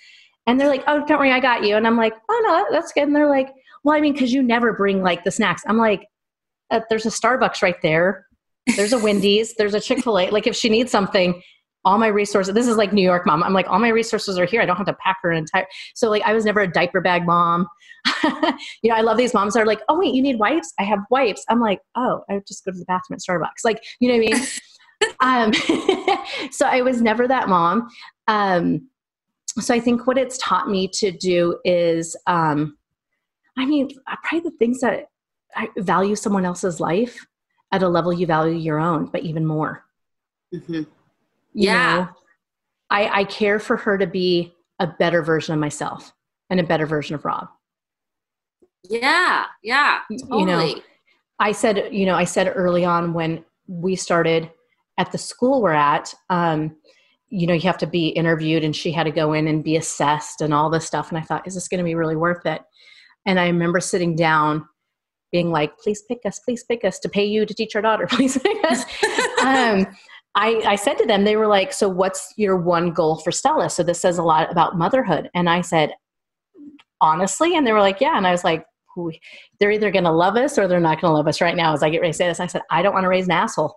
[0.48, 1.76] And they're like, oh, don't worry, I got you.
[1.76, 3.04] And I'm like, oh, no, that's good.
[3.04, 3.50] And they're like,
[3.84, 5.64] well, I mean, because you never bring like the snacks.
[5.68, 6.06] I'm like,
[6.70, 8.28] uh, there's a Starbucks right there.
[8.76, 9.56] There's a Wendy's.
[9.56, 10.30] there's a Chick fil A.
[10.30, 11.42] Like, if she needs something,
[11.84, 14.46] all my resources this is like new york mom i'm like all my resources are
[14.46, 15.66] here i don't have to pack her an entire
[15.96, 17.68] so like i was never a diaper bag mom.
[18.84, 20.74] You know i love these moms that are like oh wait you need wipes?
[20.80, 21.44] I have wipes.
[21.50, 23.64] I'm like oh i just go to the bathroom at starbucks.
[23.64, 24.48] Like you know what i mean?
[25.20, 25.52] Um,
[26.52, 27.90] so i was never that mom.
[28.28, 28.88] Um,
[29.60, 32.78] so i think what it's taught me to do is um,
[33.58, 33.90] i mean
[34.24, 35.08] probably the things that
[35.56, 37.26] i value someone else's life
[37.72, 39.84] at a level you value your own but even more.
[40.54, 40.84] Mm-hmm
[41.54, 41.96] yeah.
[41.96, 42.10] Know,
[42.90, 46.12] I, I care for her to be a better version of myself
[46.50, 47.48] and a better version of Rob.
[48.84, 50.40] Yeah, yeah, totally.
[50.40, 50.82] You know,
[51.40, 54.52] I said, you know, I said early on when we started
[54.98, 56.76] at the school we're at, um,
[57.30, 59.78] you know, you have to be interviewed and she had to go in and be
[59.78, 61.10] assessed and all this stuff.
[61.10, 62.62] And I thought, is this going to be really worth it?
[63.26, 64.68] And I remember sitting down
[65.32, 68.06] being like, please pick us, please pick us to pay you to teach our daughter,
[68.10, 68.84] please pick us.
[69.42, 69.88] um,
[70.36, 73.70] I, I said to them, they were like, So what's your one goal for Stella?
[73.70, 75.30] So this says a lot about motherhood.
[75.34, 75.94] And I said,
[77.02, 77.56] Honestly?
[77.56, 78.18] And they were like, Yeah.
[78.18, 78.66] And I was like,
[79.60, 81.74] They're either going to love us or they're not going to love us right now
[81.74, 82.40] as I get ready to say this.
[82.40, 83.76] I said, I don't want to raise an asshole.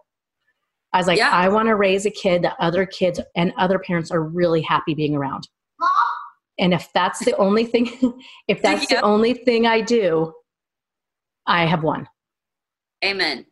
[0.92, 1.30] I was like, yeah.
[1.30, 4.94] I want to raise a kid that other kids and other parents are really happy
[4.94, 5.48] being around.
[6.60, 7.90] And if that's the only thing,
[8.48, 9.00] if that's yeah.
[9.00, 10.32] the only thing I do,
[11.48, 12.06] I have won.
[13.04, 13.44] Amen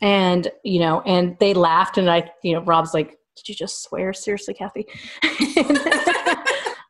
[0.00, 3.82] and you know and they laughed and i you know rob's like did you just
[3.84, 4.12] swear?
[4.12, 4.86] Seriously kathy?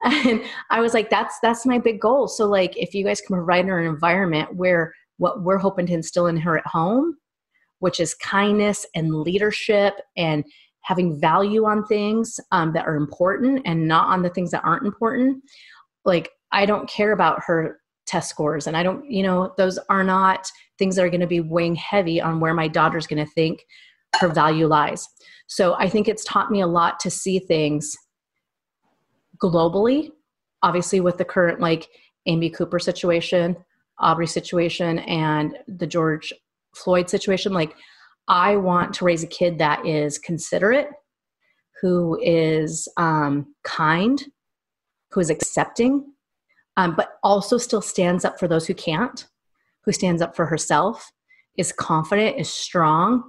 [0.04, 2.28] And i was like that's that's my big goal.
[2.28, 5.92] So like if you guys can provide her an environment where what we're hoping to
[5.92, 7.16] instill in her at home
[7.80, 10.44] which is kindness and leadership and
[10.82, 14.86] having value on things um, that are important and not on the things that aren't
[14.86, 15.42] important
[16.04, 18.66] like i don't care about her test scores.
[18.66, 21.74] And i don't you know those are not things that are going to be weighing
[21.74, 23.64] heavy on where my daughter's going to think
[24.20, 25.06] her value lies.
[25.46, 27.94] So i think it's taught me a lot to see things
[29.42, 30.10] globally
[30.62, 31.88] obviously with the current like
[32.26, 33.56] amy cooper situation
[34.00, 36.32] arbery situation and the george
[36.74, 37.52] floyd situation.
[37.52, 37.74] Like
[38.28, 40.88] i want to raise a kid that is considerate
[41.80, 44.22] who is um, kind
[45.12, 46.12] who is accepting
[46.78, 49.26] um, but also still stands up for those who can't,
[49.84, 51.10] who stands up for herself,
[51.56, 53.24] is confident, is strong,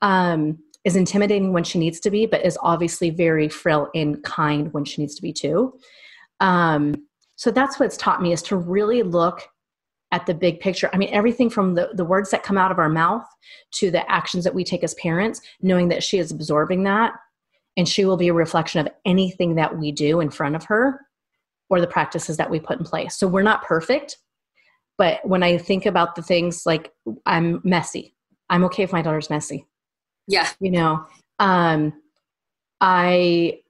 [0.00, 4.72] um, is intimidating when she needs to be, but is obviously very frail and kind
[4.72, 5.76] when she needs to be too.
[6.38, 6.94] Um,
[7.34, 9.42] so that's what's taught me is to really look
[10.12, 10.88] at the big picture.
[10.92, 13.26] I mean, everything from the, the words that come out of our mouth
[13.72, 17.12] to the actions that we take as parents, knowing that she is absorbing that
[17.76, 21.00] and she will be a reflection of anything that we do in front of her
[21.70, 23.16] or the practices that we put in place.
[23.16, 24.18] So we're not perfect,
[24.98, 26.92] but when I think about the things like
[27.26, 28.14] I'm messy,
[28.50, 29.66] I'm okay if my daughter's messy.
[30.26, 30.48] Yeah.
[30.60, 31.06] You know,
[31.38, 31.92] um,
[32.80, 33.60] I,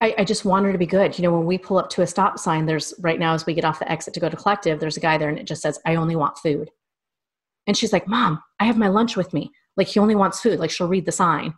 [0.00, 1.18] I, I just want her to be good.
[1.18, 3.54] You know, when we pull up to a stop sign, there's right now as we
[3.54, 5.62] get off the exit to go to collective, there's a guy there and it just
[5.62, 6.70] says, I only want food.
[7.66, 9.50] And she's like, Mom, I have my lunch with me.
[9.76, 10.58] Like he only wants food.
[10.58, 11.54] Like she'll read the sign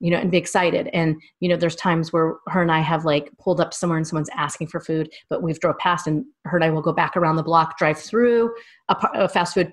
[0.00, 0.88] you know, and be excited.
[0.92, 4.06] And, you know, there's times where her and I have like pulled up somewhere and
[4.06, 7.16] someone's asking for food, but we've drove past and her and I will go back
[7.16, 8.52] around the block, drive through
[8.88, 9.72] a, a fast food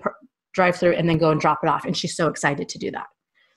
[0.52, 1.84] drive through and then go and drop it off.
[1.84, 3.06] And she's so excited to do that.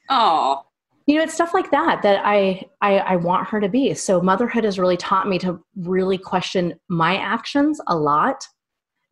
[0.10, 0.62] Oh,
[1.08, 3.94] you know, it's stuff like that that I, I, I want her to be.
[3.94, 8.48] So motherhood has really taught me to really question my actions a lot,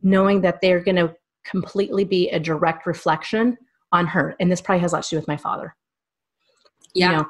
[0.01, 1.13] knowing that they're going to
[1.45, 3.57] completely be a direct reflection
[3.91, 4.35] on her.
[4.39, 5.75] And this probably has a lot to do with my father.
[6.93, 7.09] Yeah.
[7.09, 7.29] You know,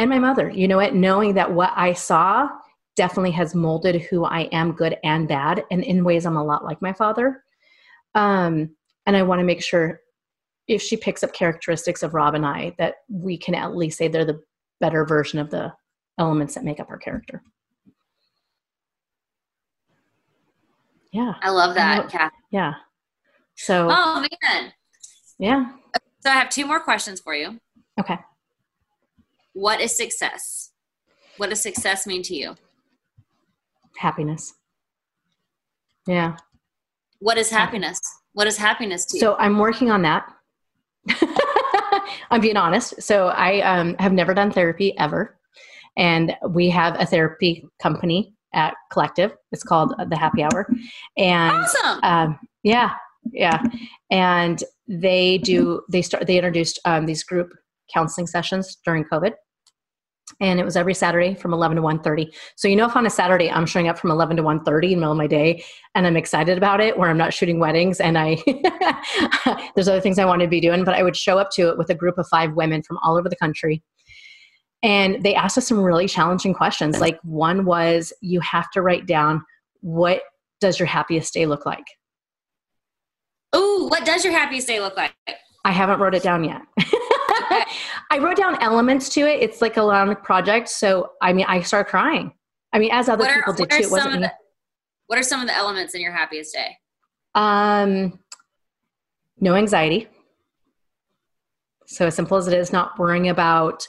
[0.00, 0.48] and my mother.
[0.48, 0.94] You know what?
[0.94, 2.48] Knowing that what i saw
[2.96, 6.64] definitely has molded who i am good and bad and in ways i'm a lot
[6.64, 7.44] like my father.
[8.14, 8.74] Um,
[9.06, 10.00] and i want to make sure
[10.68, 14.08] if she picks up characteristics of rob and i that we can at least say
[14.08, 14.42] they're the
[14.80, 15.72] better version of the
[16.18, 17.42] elements that make up our character.
[21.12, 21.34] Yeah.
[21.42, 22.34] I love that Kathy.
[22.50, 22.74] yeah.
[23.56, 24.72] So oh man.
[25.38, 25.72] Yeah.
[26.20, 27.58] So i have two more questions for you.
[27.98, 28.18] Okay
[29.52, 30.70] what is success?
[31.36, 32.56] What does success mean to you?
[33.96, 34.54] Happiness.
[36.06, 36.36] Yeah.
[37.18, 38.00] What is happiness?
[38.32, 39.20] What is happiness to you?
[39.20, 40.26] So I'm working on that.
[42.30, 43.02] I'm being honest.
[43.02, 45.38] So I um, have never done therapy ever.
[45.96, 49.32] And we have a therapy company at Collective.
[49.52, 50.68] It's called the Happy Hour.
[51.16, 52.00] And awesome.
[52.02, 52.94] Um, yeah,
[53.32, 53.62] yeah.
[54.10, 57.52] And they do, they start, they introduced um, these group
[57.92, 59.32] counseling sessions during COVID.
[60.40, 63.10] And it was every saturday from 11 to 1.30 so you know if on a
[63.10, 65.64] saturday i'm showing up from 11 to 1.30 in the middle of my day
[65.96, 68.36] and i'm excited about it where i'm not shooting weddings and i
[69.74, 71.76] there's other things i want to be doing but i would show up to it
[71.76, 73.82] with a group of five women from all over the country.
[74.82, 79.06] And they asked us some really challenging questions like one was you have to write
[79.06, 79.42] down
[79.80, 80.22] what
[80.60, 81.84] does your happiest day look like?
[83.54, 85.14] Ooh, what does your happiest day look like?
[85.64, 86.62] I haven't wrote it down yet
[87.50, 89.42] I wrote down elements to it.
[89.42, 90.68] It's like a long project.
[90.68, 92.32] So, I mean, I start crying.
[92.72, 93.82] I mean, as other are, people did too.
[93.82, 94.20] It wasn't me.
[94.20, 94.32] The,
[95.06, 96.76] what are some of the elements in your happiest day?
[97.34, 98.20] Um,
[99.40, 100.08] no anxiety.
[101.86, 103.86] So, as simple as it is, not worrying about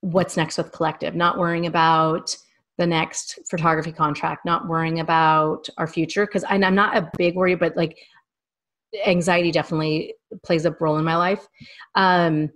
[0.00, 2.36] what's next with collective, not worrying about
[2.78, 6.26] the next photography contract, not worrying about our future.
[6.26, 7.98] Because I'm not a big worry, but like
[9.06, 11.46] anxiety definitely plays a role in my life.
[11.94, 12.50] Um,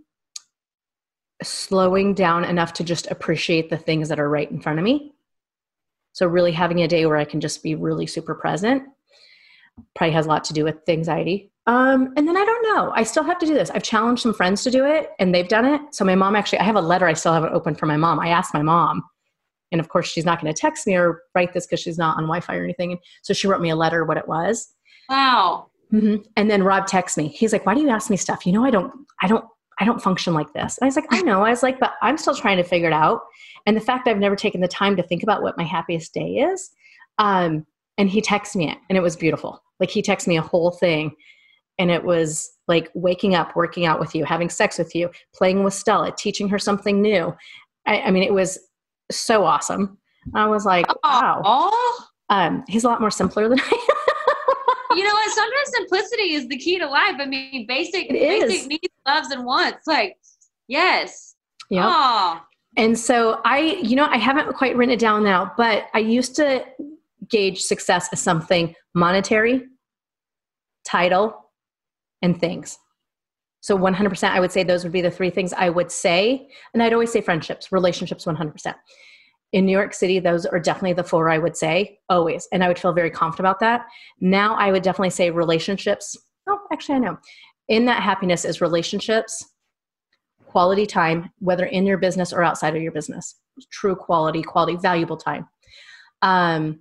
[1.42, 5.12] slowing down enough to just appreciate the things that are right in front of me.
[6.12, 8.84] So, really having a day where I can just be really super present
[9.94, 11.52] probably has a lot to do with anxiety.
[11.66, 12.92] Um, and then I don't know.
[12.94, 13.70] I still have to do this.
[13.70, 15.80] I've challenged some friends to do it and they've done it.
[15.90, 18.18] So, my mom actually, I have a letter I still haven't opened for my mom.
[18.18, 19.02] I asked my mom,
[19.72, 22.16] and of course, she's not going to text me or write this because she's not
[22.16, 22.92] on Wi Fi or anything.
[22.92, 24.72] And so, she wrote me a letter what it was.
[25.10, 25.68] Wow.
[25.92, 26.22] Mm-hmm.
[26.36, 27.28] And then Rob texts me.
[27.28, 28.44] He's like, "Why do you ask me stuff?
[28.44, 29.44] You know, I don't, I don't
[29.78, 30.78] I don't function like this.
[30.78, 31.42] And I was like, I know.
[31.42, 33.20] I was like, but I'm still trying to figure it out.
[33.66, 36.36] And the fact I've never taken the time to think about what my happiest day
[36.36, 36.70] is.
[37.18, 37.66] Um,
[37.98, 39.62] and he texts me it, and it was beautiful.
[39.80, 41.14] Like he texts me a whole thing,
[41.78, 45.64] and it was like waking up, working out with you, having sex with you, playing
[45.64, 47.34] with Stella, teaching her something new.
[47.86, 48.58] I, I mean, it was
[49.10, 49.98] so awesome.
[50.34, 51.70] I was like, wow.
[52.28, 53.95] Um, he's a lot more simpler than I am
[54.96, 55.30] you know what?
[55.32, 57.16] Sometimes simplicity is the key to life.
[57.18, 59.86] I mean, basic, basic needs, loves, and wants.
[59.86, 60.16] Like,
[60.68, 61.34] yes.
[61.70, 62.40] Yeah.
[62.76, 66.36] And so I, you know, I haven't quite written it down now, but I used
[66.36, 66.64] to
[67.28, 69.64] gauge success as something monetary,
[70.84, 71.50] title,
[72.22, 72.78] and things.
[73.60, 76.48] So 100%, I would say those would be the three things I would say.
[76.72, 78.74] And I'd always say friendships, relationships, 100%
[79.52, 82.48] in New York City, those are definitely the four I would say always.
[82.52, 83.86] And I would feel very confident about that.
[84.20, 86.16] Now I would definitely say relationships.
[86.48, 87.18] Oh, actually, I know.
[87.68, 89.44] In that happiness is relationships,
[90.44, 93.36] quality time, whether in your business or outside of your business,
[93.70, 95.48] true quality, quality, valuable time.
[96.22, 96.80] Um,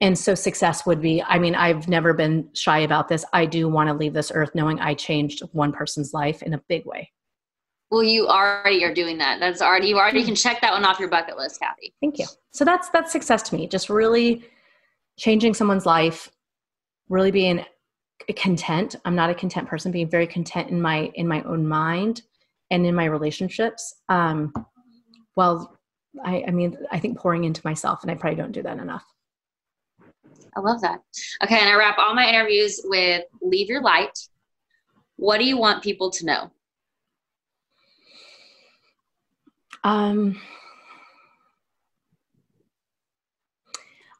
[0.00, 3.68] and so success would be i mean i've never been shy about this i do
[3.68, 7.10] want to leave this earth knowing i changed one person's life in a big way
[7.90, 9.38] well, you already are doing that.
[9.38, 11.94] That's already you already can check that one off your bucket list, Kathy.
[12.00, 12.26] Thank you.
[12.52, 13.68] So that's that's success to me.
[13.68, 14.44] Just really
[15.18, 16.30] changing someone's life,
[17.08, 17.64] really being
[18.34, 18.96] content.
[19.04, 19.92] I'm not a content person.
[19.92, 22.22] Being very content in my in my own mind
[22.70, 23.94] and in my relationships.
[24.08, 24.52] Um,
[25.36, 25.78] well,
[26.24, 29.04] I, I mean, I think pouring into myself, and I probably don't do that enough.
[30.56, 31.02] I love that.
[31.44, 34.18] Okay, and I wrap all my interviews with "Leave your light."
[35.18, 36.50] What do you want people to know?
[39.86, 40.36] Um,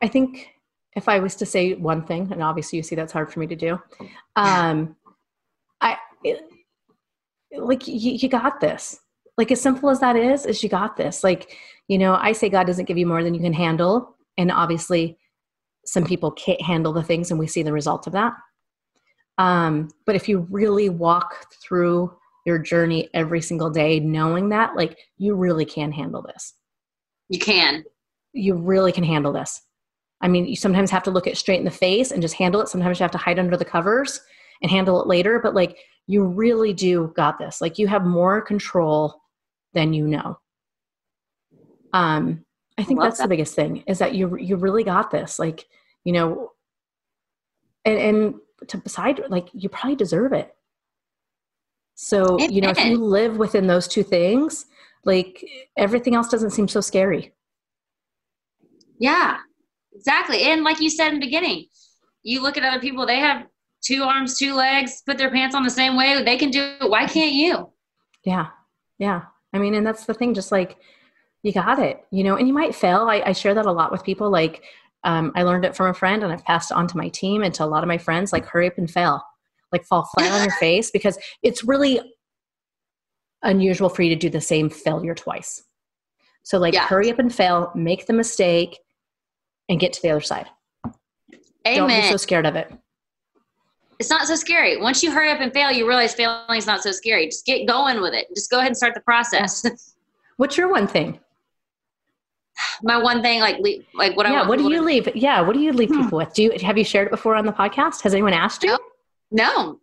[0.00, 0.50] I think
[0.94, 3.48] if I was to say one thing, and obviously you see that's hard for me
[3.48, 3.82] to do,
[4.36, 4.94] um,
[5.80, 5.96] I
[7.58, 9.00] like you, you got this.
[9.36, 11.24] Like as simple as that is, is you got this.
[11.24, 11.56] Like
[11.88, 15.18] you know, I say God doesn't give you more than you can handle, and obviously,
[15.84, 18.34] some people can't handle the things, and we see the result of that.
[19.38, 22.16] Um, but if you really walk through
[22.46, 26.54] your journey every single day knowing that like you really can handle this.
[27.28, 27.84] You can.
[28.32, 29.60] You really can handle this.
[30.22, 32.60] I mean you sometimes have to look it straight in the face and just handle
[32.60, 32.68] it.
[32.68, 34.20] Sometimes you have to hide under the covers
[34.62, 35.76] and handle it later but like
[36.06, 37.60] you really do got this.
[37.60, 39.20] Like you have more control
[39.74, 40.38] than you know.
[41.92, 42.44] Um
[42.78, 43.24] i think I that's that.
[43.24, 45.40] the biggest thing is that you you really got this.
[45.40, 45.66] Like
[46.04, 46.52] you know
[47.84, 48.34] and and
[48.68, 50.55] to beside like you probably deserve it
[51.96, 54.66] so, you know, if you live within those two things,
[55.04, 55.42] like
[55.78, 57.32] everything else doesn't seem so scary.
[58.98, 59.38] Yeah,
[59.94, 60.42] exactly.
[60.42, 61.66] And like you said in the beginning,
[62.22, 63.46] you look at other people, they have
[63.82, 66.22] two arms, two legs, put their pants on the same way.
[66.22, 66.90] They can do it.
[66.90, 67.72] Why can't you?
[68.24, 68.48] Yeah.
[68.98, 69.22] Yeah.
[69.54, 70.76] I mean, and that's the thing, just like,
[71.42, 72.04] You got it.
[72.10, 73.08] You know, and you might fail.
[73.08, 74.28] I, I share that a lot with people.
[74.28, 74.64] Like,
[75.04, 77.42] um, I learned it from a friend and I've passed it on to my team
[77.42, 78.32] and to a lot of my friends.
[78.32, 79.22] Like, hurry up and fail.
[79.76, 82.00] Like, fall flat on your face because it's really
[83.42, 85.62] unusual for you to do the same failure twice.
[86.42, 86.86] So, like, yeah.
[86.86, 88.78] hurry up and fail, make the mistake,
[89.68, 90.46] and get to the other side.
[91.66, 91.88] Amen.
[91.88, 92.72] Don't be so scared of it.
[93.98, 94.80] It's not so scary.
[94.80, 97.26] Once you hurry up and fail, you realize failing is not so scary.
[97.26, 98.26] Just get going with it.
[98.34, 99.66] Just go ahead and start the process.
[100.36, 101.18] What's your one thing?
[102.82, 103.56] My one thing, like,
[103.94, 105.08] like what yeah, I what do you to- leave?
[105.14, 106.02] Yeah, what do you leave hmm.
[106.02, 106.32] people with?
[106.32, 108.02] Do you have you shared it before on the podcast?
[108.02, 108.70] Has anyone asked you?
[108.70, 108.78] No.
[109.30, 109.80] No.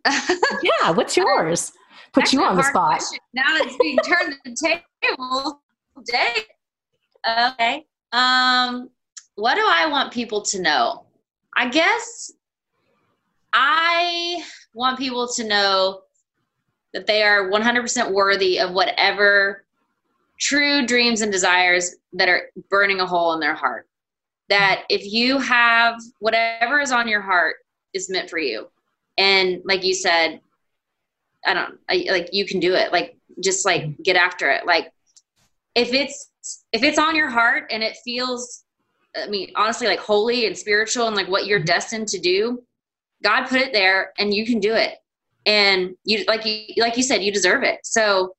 [0.62, 1.72] yeah, what's yours?
[2.12, 2.98] Put you on the spot.
[2.98, 3.18] Question.
[3.34, 5.60] Now it's being turned to the table.
[6.04, 6.44] Day.
[7.26, 7.86] Okay.
[8.12, 8.90] Um,
[9.34, 11.06] what do I want people to know?
[11.56, 12.32] I guess
[13.52, 14.42] I
[14.74, 16.02] want people to know
[16.92, 19.64] that they are 100% worthy of whatever
[20.40, 23.88] true dreams and desires that are burning a hole in their heart.
[24.48, 27.56] That if you have whatever is on your heart
[27.92, 28.68] is meant for you.
[29.16, 30.40] And like you said,
[31.46, 32.92] I don't I, like you can do it.
[32.92, 34.02] Like just like mm-hmm.
[34.02, 34.66] get after it.
[34.66, 34.92] Like
[35.74, 36.30] if it's
[36.72, 38.64] if it's on your heart and it feels
[39.16, 41.66] I mean honestly like holy and spiritual and like what you're mm-hmm.
[41.66, 42.62] destined to do,
[43.22, 44.94] God put it there and you can do it.
[45.46, 47.80] And you like you like you said, you deserve it.
[47.84, 48.34] So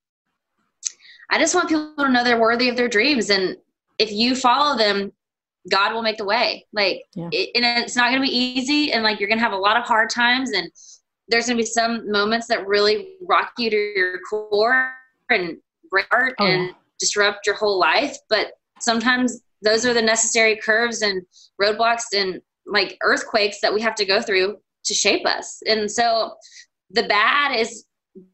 [1.30, 3.30] I just want people to know they're worthy of their dreams.
[3.30, 3.58] And
[3.98, 5.12] if you follow them,
[5.70, 6.66] God will make the way.
[6.74, 7.30] Like, yeah.
[7.32, 8.92] it, and it's not going to be easy.
[8.92, 10.52] And like, you're going to have a lot of hard times.
[10.52, 10.72] And
[11.28, 14.94] there's going to be some moments that really rock you to your core
[15.30, 15.58] and
[15.90, 18.18] break heart oh, and disrupt your whole life.
[18.30, 21.24] But sometimes those are the necessary curves and
[21.62, 25.62] roadblocks and like earthquakes that we have to go through to shape us.
[25.68, 26.36] And so
[26.92, 27.86] the bad is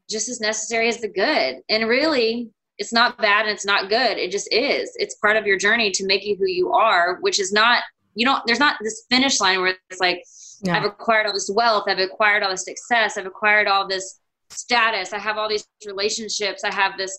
[0.08, 1.56] just as necessary as the good.
[1.68, 2.50] And really,
[2.82, 4.18] it's not bad and it's not good.
[4.18, 4.90] It just is.
[4.96, 7.84] It's part of your journey to make you who you are, which is not,
[8.16, 10.24] you don't, there's not this finish line where it's like,
[10.64, 10.72] no.
[10.72, 14.18] I've acquired all this wealth, I've acquired all this success, I've acquired all this
[14.50, 17.18] status, I have all these relationships, I have this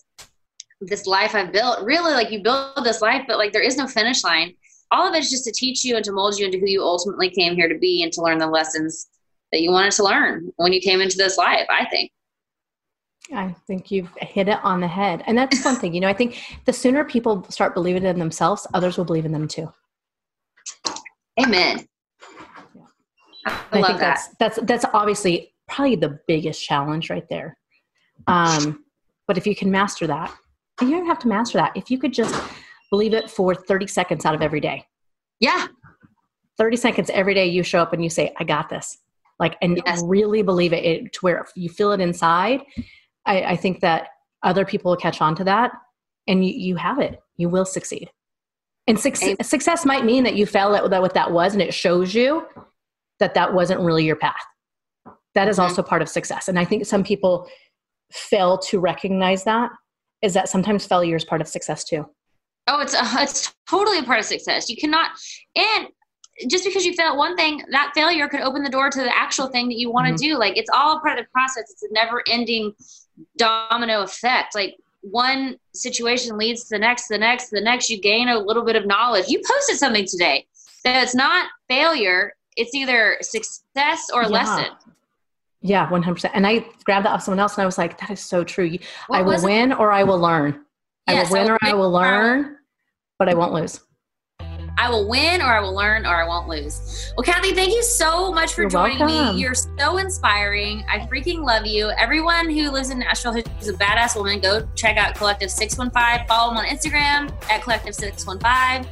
[0.80, 1.82] this life I've built.
[1.82, 4.54] Really, like you build this life, but like there is no finish line.
[4.90, 7.30] All of it's just to teach you and to mold you into who you ultimately
[7.30, 9.08] came here to be and to learn the lessons
[9.50, 12.12] that you wanted to learn when you came into this life, I think.
[13.32, 15.22] I think you've hit it on the head.
[15.26, 18.66] And that's one thing, you know, I think the sooner people start believing in themselves,
[18.74, 19.72] others will believe in them too.
[21.40, 21.86] Amen.
[23.46, 24.20] I, I love that.
[24.38, 27.56] That's, that's, that's obviously probably the biggest challenge right there.
[28.26, 28.84] Um,
[29.26, 30.34] but if you can master that,
[30.80, 31.72] you don't have to master that.
[31.74, 32.34] If you could just
[32.90, 34.84] believe it for 30 seconds out of every day.
[35.40, 35.66] Yeah.
[36.58, 38.98] 30 seconds every day you show up and you say, I got this
[39.38, 40.02] like and yes.
[40.04, 42.62] really believe it, it, to where you feel it inside
[43.26, 44.08] I, I, think that
[44.42, 45.72] other people will catch on to that
[46.26, 48.10] and you, you have it you will succeed
[48.86, 51.72] and su- success might mean that you felt at that what that was and it
[51.72, 52.46] shows you
[53.20, 54.44] that that wasn't really your path
[55.34, 55.62] That is mm-hmm.
[55.62, 57.48] also part of success and i think some people
[58.12, 59.70] fail to recognize that
[60.22, 62.06] is that sometimes failure is part of success too
[62.68, 65.10] oh it's uh, it's totally a part of success you cannot
[65.56, 65.88] and
[66.48, 69.16] just because you fail at one thing, that failure could open the door to the
[69.16, 70.32] actual thing that you want to mm-hmm.
[70.32, 70.38] do.
[70.38, 71.64] Like it's all part of the process.
[71.70, 72.72] It's a never ending
[73.36, 74.54] domino effect.
[74.54, 77.90] Like one situation leads to the next, the next, the next.
[77.90, 79.28] You gain a little bit of knowledge.
[79.28, 80.46] You posted something today
[80.84, 82.34] that's not failure.
[82.56, 84.28] It's either success or yeah.
[84.28, 84.66] lesson.
[85.62, 86.30] Yeah, 100%.
[86.34, 88.76] And I grabbed that off someone else and I was like, that is so true.
[89.06, 90.64] What I will win or I will learn.
[91.08, 92.58] Yes, I will win or I will learn,
[93.18, 93.80] but I won't lose.
[94.76, 97.12] I will win or I will learn or I won't lose.
[97.16, 99.36] Well, Kathy, thank you so much for You're joining welcome.
[99.36, 99.40] me.
[99.40, 100.84] You're so inspiring.
[100.88, 101.90] I freaking love you.
[101.96, 106.26] Everyone who lives in Nashville who's a badass woman, go check out Collective 615.
[106.26, 108.90] Follow them on Instagram at Collective 615.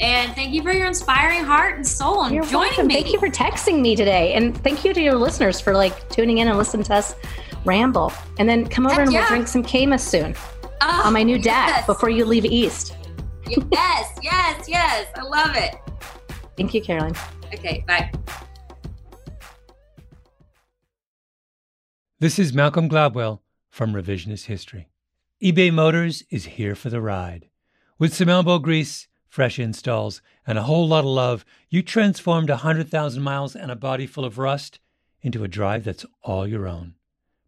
[0.00, 2.86] And thank you for your inspiring heart and soul and You're joining welcome.
[2.88, 2.94] me.
[2.94, 4.32] Thank you for texting me today.
[4.32, 7.14] And thank you to your listeners for like tuning in and listening to us
[7.64, 8.12] ramble.
[8.38, 9.20] And then come over Heck and yeah.
[9.20, 10.34] we'll drink some Caymus soon
[10.82, 11.86] oh, on my new deck yes.
[11.86, 12.96] before you leave east
[13.46, 15.08] yes, yes, yes.
[15.16, 15.74] I love it.
[16.56, 17.14] Thank you, Carolyn.
[17.54, 18.10] Okay, bye.
[22.18, 24.88] This is Malcolm Gladwell from Revisionist History.
[25.42, 27.48] eBay Motors is here for the ride.
[27.98, 32.62] With some elbow grease, fresh installs, and a whole lot of love, you transformed a
[32.62, 34.78] 100,000 miles and a body full of rust
[35.20, 36.94] into a drive that's all your own.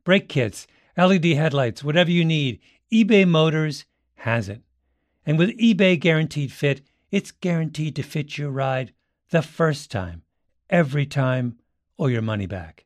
[0.03, 0.67] Brake kits,
[0.97, 2.59] LED headlights, whatever you need,
[2.93, 3.85] eBay Motors
[4.17, 4.63] has it.
[5.27, 8.93] And with eBay Guaranteed Fit, it's guaranteed to fit your ride
[9.31, 10.23] the first time,
[10.69, 11.59] every time,
[11.97, 12.85] or your money back.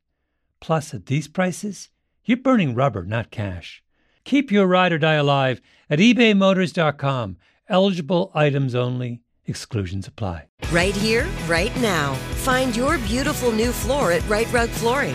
[0.60, 1.88] Plus, at these prices,
[2.24, 3.82] you're burning rubber, not cash.
[4.24, 7.36] Keep your ride or die alive at ebaymotors.com
[7.68, 9.20] Eligible items only.
[9.46, 10.46] Exclusions apply.
[10.70, 12.14] Right here, right now.
[12.44, 15.14] Find your beautiful new floor at Rite Rug Flooring.